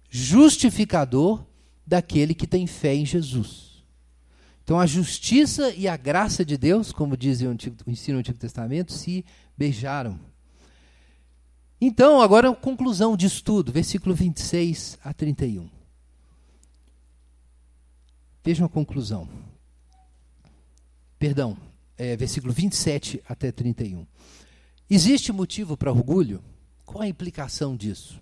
[0.10, 1.44] justificador
[1.86, 3.79] daquele que tem fé em Jesus.
[4.70, 8.20] Então a justiça e a graça de Deus, como diz o, Antigo, o ensino do
[8.20, 9.26] Antigo Testamento, se
[9.58, 10.20] beijaram.
[11.82, 15.68] Então, agora a conclusão disso tudo, versículo 26 a 31.
[18.44, 19.28] Vejam a conclusão.
[21.18, 21.58] Perdão,
[21.98, 24.06] é, versículo 27 até 31.
[24.88, 26.44] Existe motivo para orgulho?
[26.86, 28.22] Qual a implicação disso?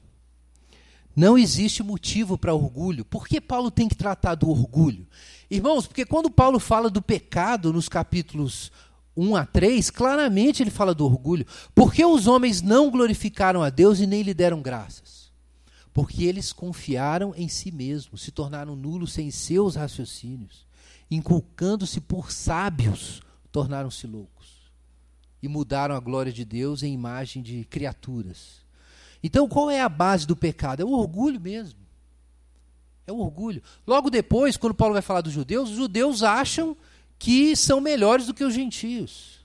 [1.17, 3.03] Não existe motivo para orgulho.
[3.03, 5.07] Por que Paulo tem que tratar do orgulho?
[5.49, 8.71] Irmãos, porque quando Paulo fala do pecado nos capítulos
[9.15, 11.43] 1 a 3, claramente ele fala do orgulho.
[11.73, 15.31] Porque os homens não glorificaram a Deus e nem lhe deram graças?
[15.91, 20.67] Porque eles confiaram em si mesmos, se tornaram nulos sem seus raciocínios,
[21.09, 24.71] inculcando-se por sábios, tornaram-se loucos
[25.41, 28.66] e mudaram a glória de Deus em imagem de criaturas.
[29.23, 30.81] Então, qual é a base do pecado?
[30.81, 31.79] É o orgulho mesmo.
[33.05, 33.61] É o orgulho.
[33.85, 36.75] Logo depois, quando Paulo vai falar dos judeus, os judeus acham
[37.17, 39.37] que são melhores do que os gentios.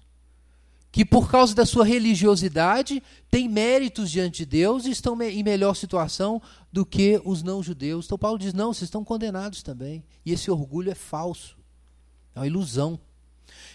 [0.90, 5.74] Que por causa da sua religiosidade têm méritos diante de Deus e estão em melhor
[5.74, 8.04] situação do que os não-judeus.
[8.04, 10.04] Então Paulo diz: não, vocês estão condenados também.
[10.26, 11.56] E esse orgulho é falso.
[12.34, 13.00] É uma ilusão.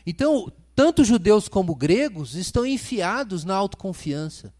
[0.05, 4.53] Então, tanto judeus como gregos estão enfiados na autoconfiança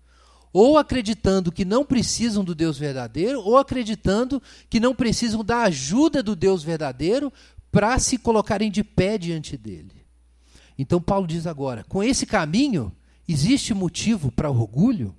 [0.51, 6.23] ou acreditando que não precisam do Deus verdadeiro, ou acreditando que não precisam da ajuda
[6.23, 7.31] do Deus verdadeiro
[7.71, 10.05] para se colocarem de pé diante dele.
[10.77, 12.91] Então Paulo diz agora: com esse caminho,
[13.27, 15.15] existe motivo para orgulho?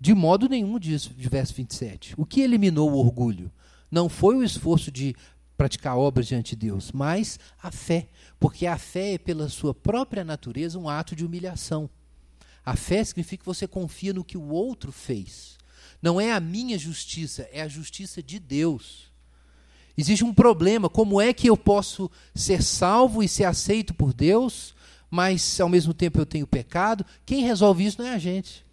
[0.00, 2.14] De modo nenhum, diz de verso 27.
[2.18, 3.50] O que eliminou o orgulho?
[3.90, 5.16] Não foi o esforço de
[5.56, 8.08] praticar obras diante de Deus, mas a fé.
[8.38, 11.88] Porque a fé é, pela sua própria natureza, um ato de humilhação.
[12.64, 15.58] A fé significa que você confia no que o outro fez.
[16.00, 19.12] Não é a minha justiça, é a justiça de Deus.
[19.96, 24.74] Existe um problema: como é que eu posso ser salvo e ser aceito por Deus,
[25.10, 27.04] mas ao mesmo tempo eu tenho pecado?
[27.24, 28.64] Quem resolve isso não é a gente.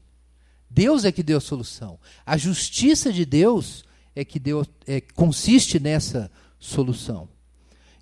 [0.70, 2.00] Deus é que deu a solução.
[2.26, 3.84] A justiça de Deus
[4.16, 7.28] é que deu, é, consiste nessa solução.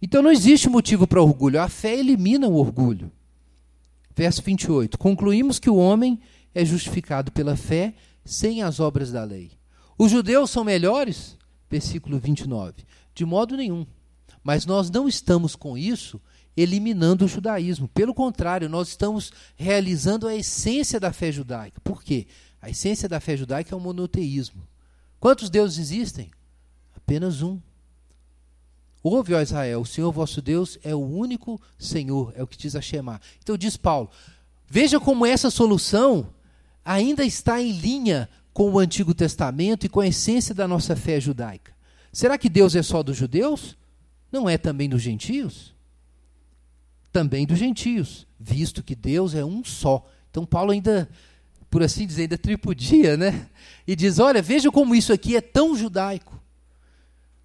[0.02, 1.60] Então não existe motivo para orgulho.
[1.60, 3.12] A fé elimina o orgulho.
[4.20, 4.98] Verso 28.
[4.98, 6.20] Concluímos que o homem
[6.54, 7.94] é justificado pela fé
[8.26, 9.54] sem as obras da lei.
[9.98, 11.38] Os judeus são melhores?
[11.70, 12.84] Versículo 29.
[13.16, 13.88] De modo nenhum.
[14.44, 16.22] Mas nós não estamos com isso
[16.58, 17.88] eliminando o judaísmo.
[17.88, 21.80] Pelo contrário, nós estamos realizando a essência da fé judaica.
[21.80, 22.28] Por quê?
[22.62, 24.68] A essência da fé judaica é o monoteísmo.
[25.18, 26.30] Quantos deuses existem?
[26.94, 27.58] Apenas um.
[29.02, 32.76] Ouve, ó Israel, o Senhor vosso Deus é o único Senhor, é o que diz
[32.76, 33.22] a Shema.
[33.42, 34.10] Então diz Paulo,
[34.68, 36.34] veja como essa solução
[36.84, 41.20] ainda está em linha com o Antigo Testamento e com a essência da nossa fé
[41.20, 41.74] judaica.
[42.12, 43.78] Será que Deus é só dos judeus?
[44.32, 45.74] Não é também dos gentios?
[47.12, 50.06] Também dos gentios, visto que Deus é um só.
[50.30, 51.10] Então Paulo ainda,
[51.70, 53.48] por assim dizer, ainda tripudia, né?
[53.88, 56.39] E diz: olha, veja como isso aqui é tão judaico.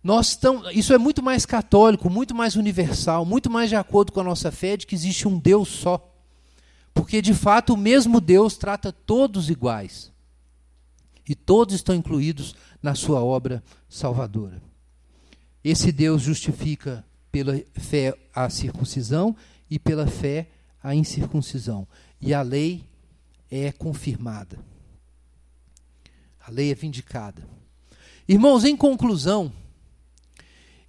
[0.05, 0.39] Nós
[0.75, 4.53] isso é muito mais católico, muito mais universal, muito mais de acordo com a nossa
[4.53, 6.13] fé de que existe um Deus só.
[6.93, 10.13] Porque, de fato, o mesmo Deus trata todos iguais.
[11.27, 14.63] E todos estão incluídos na sua obra salvadora.
[15.65, 17.03] Esse Deus justifica
[17.33, 19.35] pela fé a circuncisão
[19.71, 20.49] e pela fé
[20.83, 21.89] a incircuncisão.
[22.21, 22.85] E a lei
[23.51, 24.59] é confirmada.
[26.47, 27.43] A lei é vindicada.
[28.29, 29.51] Irmãos, em conclusão,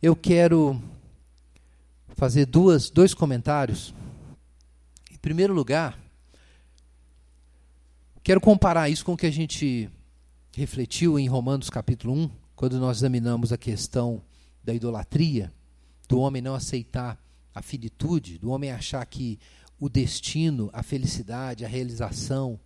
[0.01, 0.81] eu quero
[2.09, 3.93] fazer duas, dois comentários.
[5.11, 5.97] Em primeiro lugar,
[8.23, 9.89] quero comparar isso com o que a gente
[10.53, 14.21] refletiu em Romanos capítulo 1, quando nós examinamos a questão
[14.63, 15.53] da idolatria,
[16.07, 17.19] do homem não aceitar
[17.53, 19.39] a finitude, do homem achar que
[19.79, 22.59] o destino, a felicidade, a realização,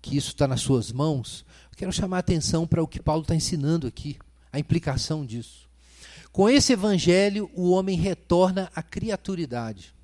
[0.00, 1.44] que isso está nas suas mãos.
[1.76, 4.18] Quero chamar a atenção para o que Paulo está ensinando aqui,
[4.52, 5.71] a implicação disso.
[6.32, 9.94] Com esse evangelho, o homem retorna à criaturidade.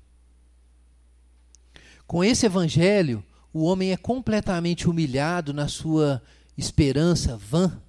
[2.05, 6.21] Com esse evangelho, o homem é completamente humilhado na sua
[6.55, 7.81] esperança vã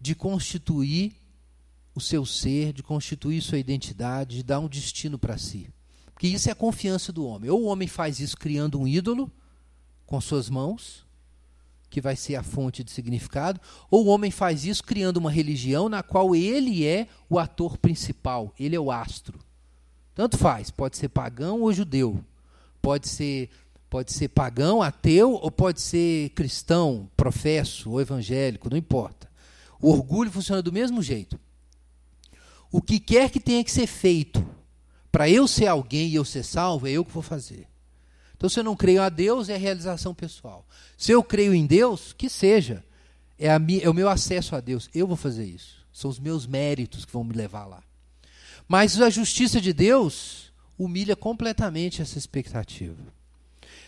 [0.00, 1.14] de constituir
[1.94, 5.70] o seu ser, de constituir sua identidade, de dar um destino para si.
[6.12, 7.50] Porque isso é a confiança do homem.
[7.50, 9.30] Ou o homem faz isso criando um ídolo
[10.04, 11.06] com suas mãos,
[11.90, 13.60] que vai ser a fonte de significado,
[13.90, 18.52] ou o homem faz isso criando uma religião na qual ele é o ator principal,
[18.58, 19.38] ele é o astro.
[20.14, 22.22] Tanto faz, pode ser pagão ou judeu,
[22.82, 23.50] pode ser
[23.88, 29.30] pode ser pagão, ateu, ou pode ser cristão, professo ou evangélico, não importa.
[29.80, 31.40] O orgulho funciona do mesmo jeito.
[32.70, 34.46] O que quer que tenha que ser feito
[35.10, 37.66] para eu ser alguém e eu ser salvo, é eu que vou fazer.
[38.38, 40.64] Então, se eu não creio a Deus, é realização pessoal.
[40.96, 42.84] Se eu creio em Deus, que seja.
[43.36, 44.88] É, a, é o meu acesso a Deus.
[44.94, 45.84] Eu vou fazer isso.
[45.92, 47.82] São os meus méritos que vão me levar lá.
[48.68, 53.02] Mas a justiça de Deus humilha completamente essa expectativa.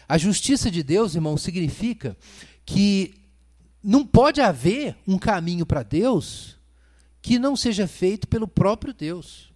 [0.08, 2.16] A justiça de Deus, irmão, significa
[2.66, 3.14] que
[3.82, 6.56] não pode haver um caminho para Deus
[7.22, 9.49] que não seja feito pelo próprio Deus.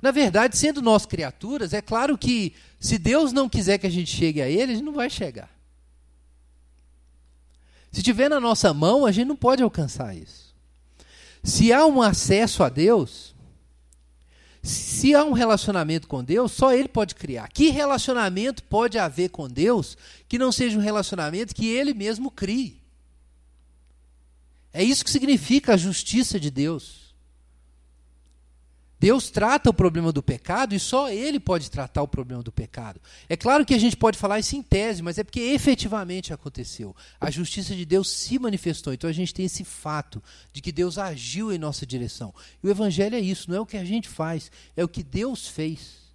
[0.00, 4.14] Na verdade, sendo nós criaturas, é claro que se Deus não quiser que a gente
[4.14, 5.50] chegue a Ele, a gente não vai chegar.
[7.90, 10.54] Se tiver na nossa mão, a gente não pode alcançar isso.
[11.42, 13.34] Se há um acesso a Deus,
[14.62, 17.48] se há um relacionamento com Deus, só Ele pode criar.
[17.48, 19.96] Que relacionamento pode haver com Deus
[20.28, 22.82] que não seja um relacionamento que Ele mesmo crie?
[24.72, 27.05] É isso que significa a justiça de Deus.
[28.98, 32.98] Deus trata o problema do pecado e só Ele pode tratar o problema do pecado.
[33.28, 36.96] É claro que a gente pode falar isso em tese, mas é porque efetivamente aconteceu.
[37.20, 38.94] A justiça de Deus se manifestou.
[38.94, 42.34] Então a gente tem esse fato de que Deus agiu em nossa direção.
[42.62, 45.02] E o Evangelho é isso, não é o que a gente faz, é o que
[45.02, 46.06] Deus fez.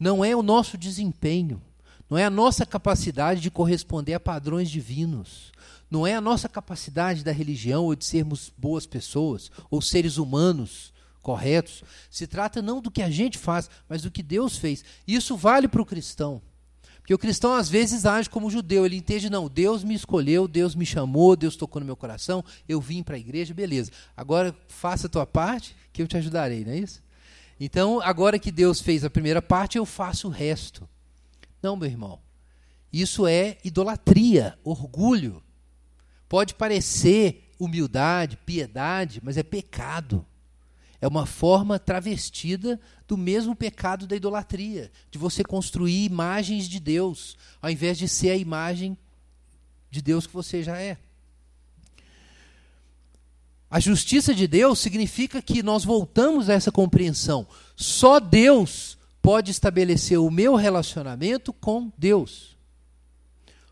[0.00, 1.62] Não é o nosso desempenho,
[2.08, 5.52] não é a nossa capacidade de corresponder a padrões divinos.
[5.90, 10.93] Não é a nossa capacidade da religião ou de sermos boas pessoas ou seres humanos
[11.24, 11.82] corretos.
[12.10, 14.84] Se trata não do que a gente faz, mas do que Deus fez.
[15.08, 16.40] Isso vale para o cristão.
[16.98, 20.74] Porque o cristão às vezes age como judeu, ele entende, não, Deus me escolheu, Deus
[20.74, 23.90] me chamou, Deus tocou no meu coração, eu vim para a igreja, beleza.
[24.16, 27.02] Agora faça a tua parte, que eu te ajudarei, não é isso?
[27.60, 30.88] Então, agora que Deus fez a primeira parte, eu faço o resto.
[31.62, 32.18] Não, meu irmão.
[32.92, 35.42] Isso é idolatria, orgulho.
[36.28, 40.24] Pode parecer humildade, piedade, mas é pecado.
[41.04, 47.36] É uma forma travestida do mesmo pecado da idolatria, de você construir imagens de Deus,
[47.60, 48.96] ao invés de ser a imagem
[49.90, 50.96] de Deus que você já é.
[53.70, 57.46] A justiça de Deus significa que nós voltamos a essa compreensão.
[57.76, 62.56] Só Deus pode estabelecer o meu relacionamento com Deus.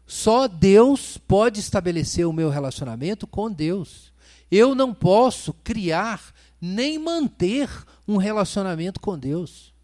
[0.07, 4.12] Só Deus pode estabelecer o meu relacionamento com Deus.
[4.51, 6.35] Eu não posso criar
[6.65, 7.69] nem manter
[8.07, 9.75] um relacionamento com Deus.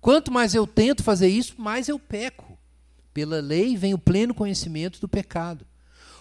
[0.00, 2.58] Quanto mais eu tento fazer isso, mais eu peco.
[3.12, 5.66] Pela lei vem o pleno conhecimento do pecado.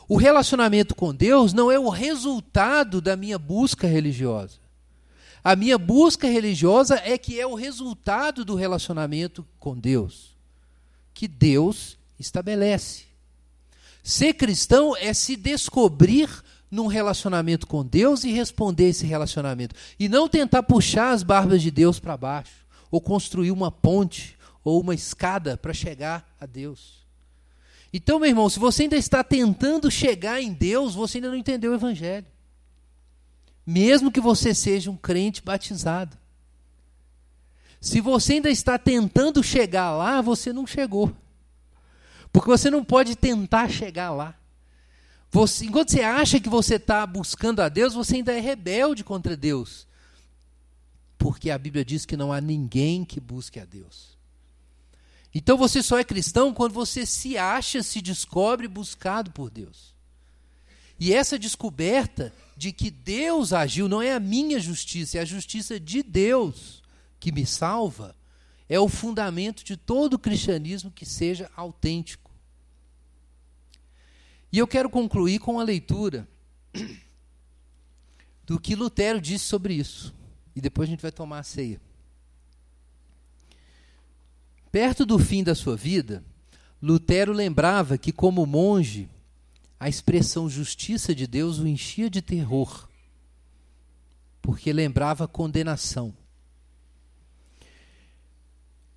[0.06, 4.60] O relacionamento com Deus não é o resultado da minha busca religiosa.
[5.41, 10.36] A minha busca religiosa é que é o resultado do relacionamento com Deus,
[11.14, 13.06] que Deus estabelece.
[14.04, 16.30] Ser cristão é se descobrir
[16.70, 19.76] num relacionamento com Deus e responder esse relacionamento.
[19.99, 24.82] E não tentar puxar as barbas de Deus para baixo, ou construir uma ponte ou
[24.82, 27.05] uma escada para chegar a Deus.
[27.93, 31.72] Então, meu irmão, se você ainda está tentando chegar em Deus, você ainda não entendeu
[31.72, 32.26] o Evangelho.
[33.65, 36.18] Mesmo que você seja um crente batizado.
[37.80, 41.15] Se você ainda está tentando chegar lá, você não chegou.
[42.32, 44.36] Porque você não pode tentar chegar lá.
[45.30, 49.36] Você, enquanto você acha que você está buscando a Deus, você ainda é rebelde contra
[49.36, 49.87] Deus.
[51.17, 54.17] Porque a Bíblia diz que não há ninguém que busque a Deus.
[55.33, 59.95] Então você só é cristão quando você se acha, se descobre buscado por Deus.
[60.99, 65.79] E essa descoberta de que Deus agiu não é a minha justiça, é a justiça
[65.79, 66.82] de Deus
[67.20, 68.16] que me salva,
[68.67, 72.26] é o fundamento de todo o cristianismo que seja autêntico.
[74.51, 76.28] E eu quero concluir com a leitura
[78.45, 80.15] do que Lutero disse sobre isso.
[80.55, 81.79] E depois a gente vai tomar a ceia.
[84.71, 86.24] Perto do fim da sua vida,
[86.82, 89.09] Lutero lembrava que, como monge,
[89.79, 92.87] a expressão justiça de Deus o enchia de terror,
[94.41, 96.13] porque lembrava condenação.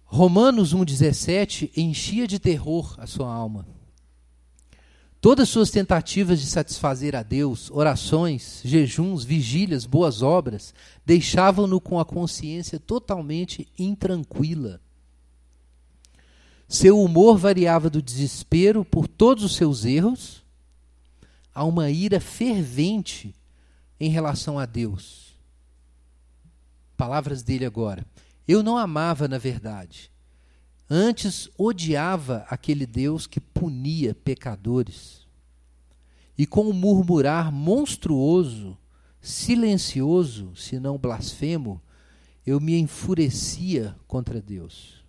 [0.04, 3.66] Romanos 1,17 enchia de terror a sua alma.
[5.20, 10.72] Todas suas tentativas de satisfazer a Deus, orações, jejuns, vigílias, boas obras,
[11.04, 14.80] deixavam-no com a consciência totalmente intranquila.
[16.66, 20.42] Seu humor variava do desespero por todos os seus erros
[21.54, 23.34] a uma ira fervente
[23.98, 25.34] em relação a Deus.
[26.96, 28.06] Palavras dele agora.
[28.48, 30.09] Eu não amava na verdade.
[30.92, 35.24] Antes odiava aquele Deus que punia pecadores.
[36.36, 38.76] E com um murmurar monstruoso,
[39.20, 41.80] silencioso, se não blasfemo,
[42.44, 45.04] eu me enfurecia contra Deus.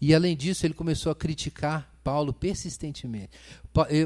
[0.00, 3.30] E além disso, ele começou a criticar Paulo persistentemente.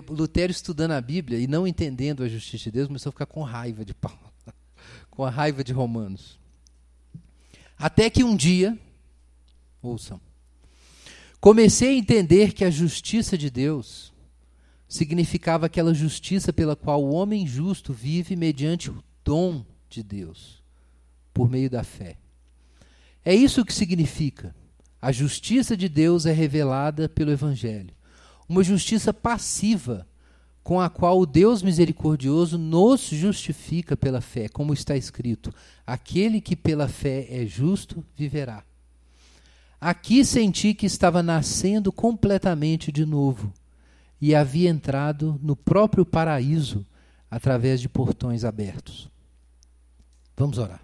[0.08, 3.42] Lutero estudando a Bíblia e não entendendo a justiça de Deus, começou a ficar com
[3.42, 4.32] raiva de Paulo,
[5.10, 6.38] com a raiva de Romanos.
[7.76, 8.78] Até que um dia,
[9.88, 10.20] ouçam,
[11.40, 14.12] comecei a entender que a justiça de Deus
[14.88, 20.62] significava aquela justiça pela qual o homem justo vive mediante o dom de Deus,
[21.32, 22.16] por meio da fé.
[23.24, 24.54] É isso que significa
[25.04, 27.94] a justiça de Deus é revelada pelo Evangelho.
[28.48, 30.08] Uma justiça passiva,
[30.62, 35.54] com a qual o Deus misericordioso nos justifica pela fé, como está escrito:
[35.86, 38.64] aquele que pela fé é justo viverá.
[39.84, 43.52] Aqui senti que estava nascendo completamente de novo
[44.18, 46.86] e havia entrado no próprio paraíso
[47.30, 49.10] através de portões abertos.
[50.34, 50.83] Vamos orar.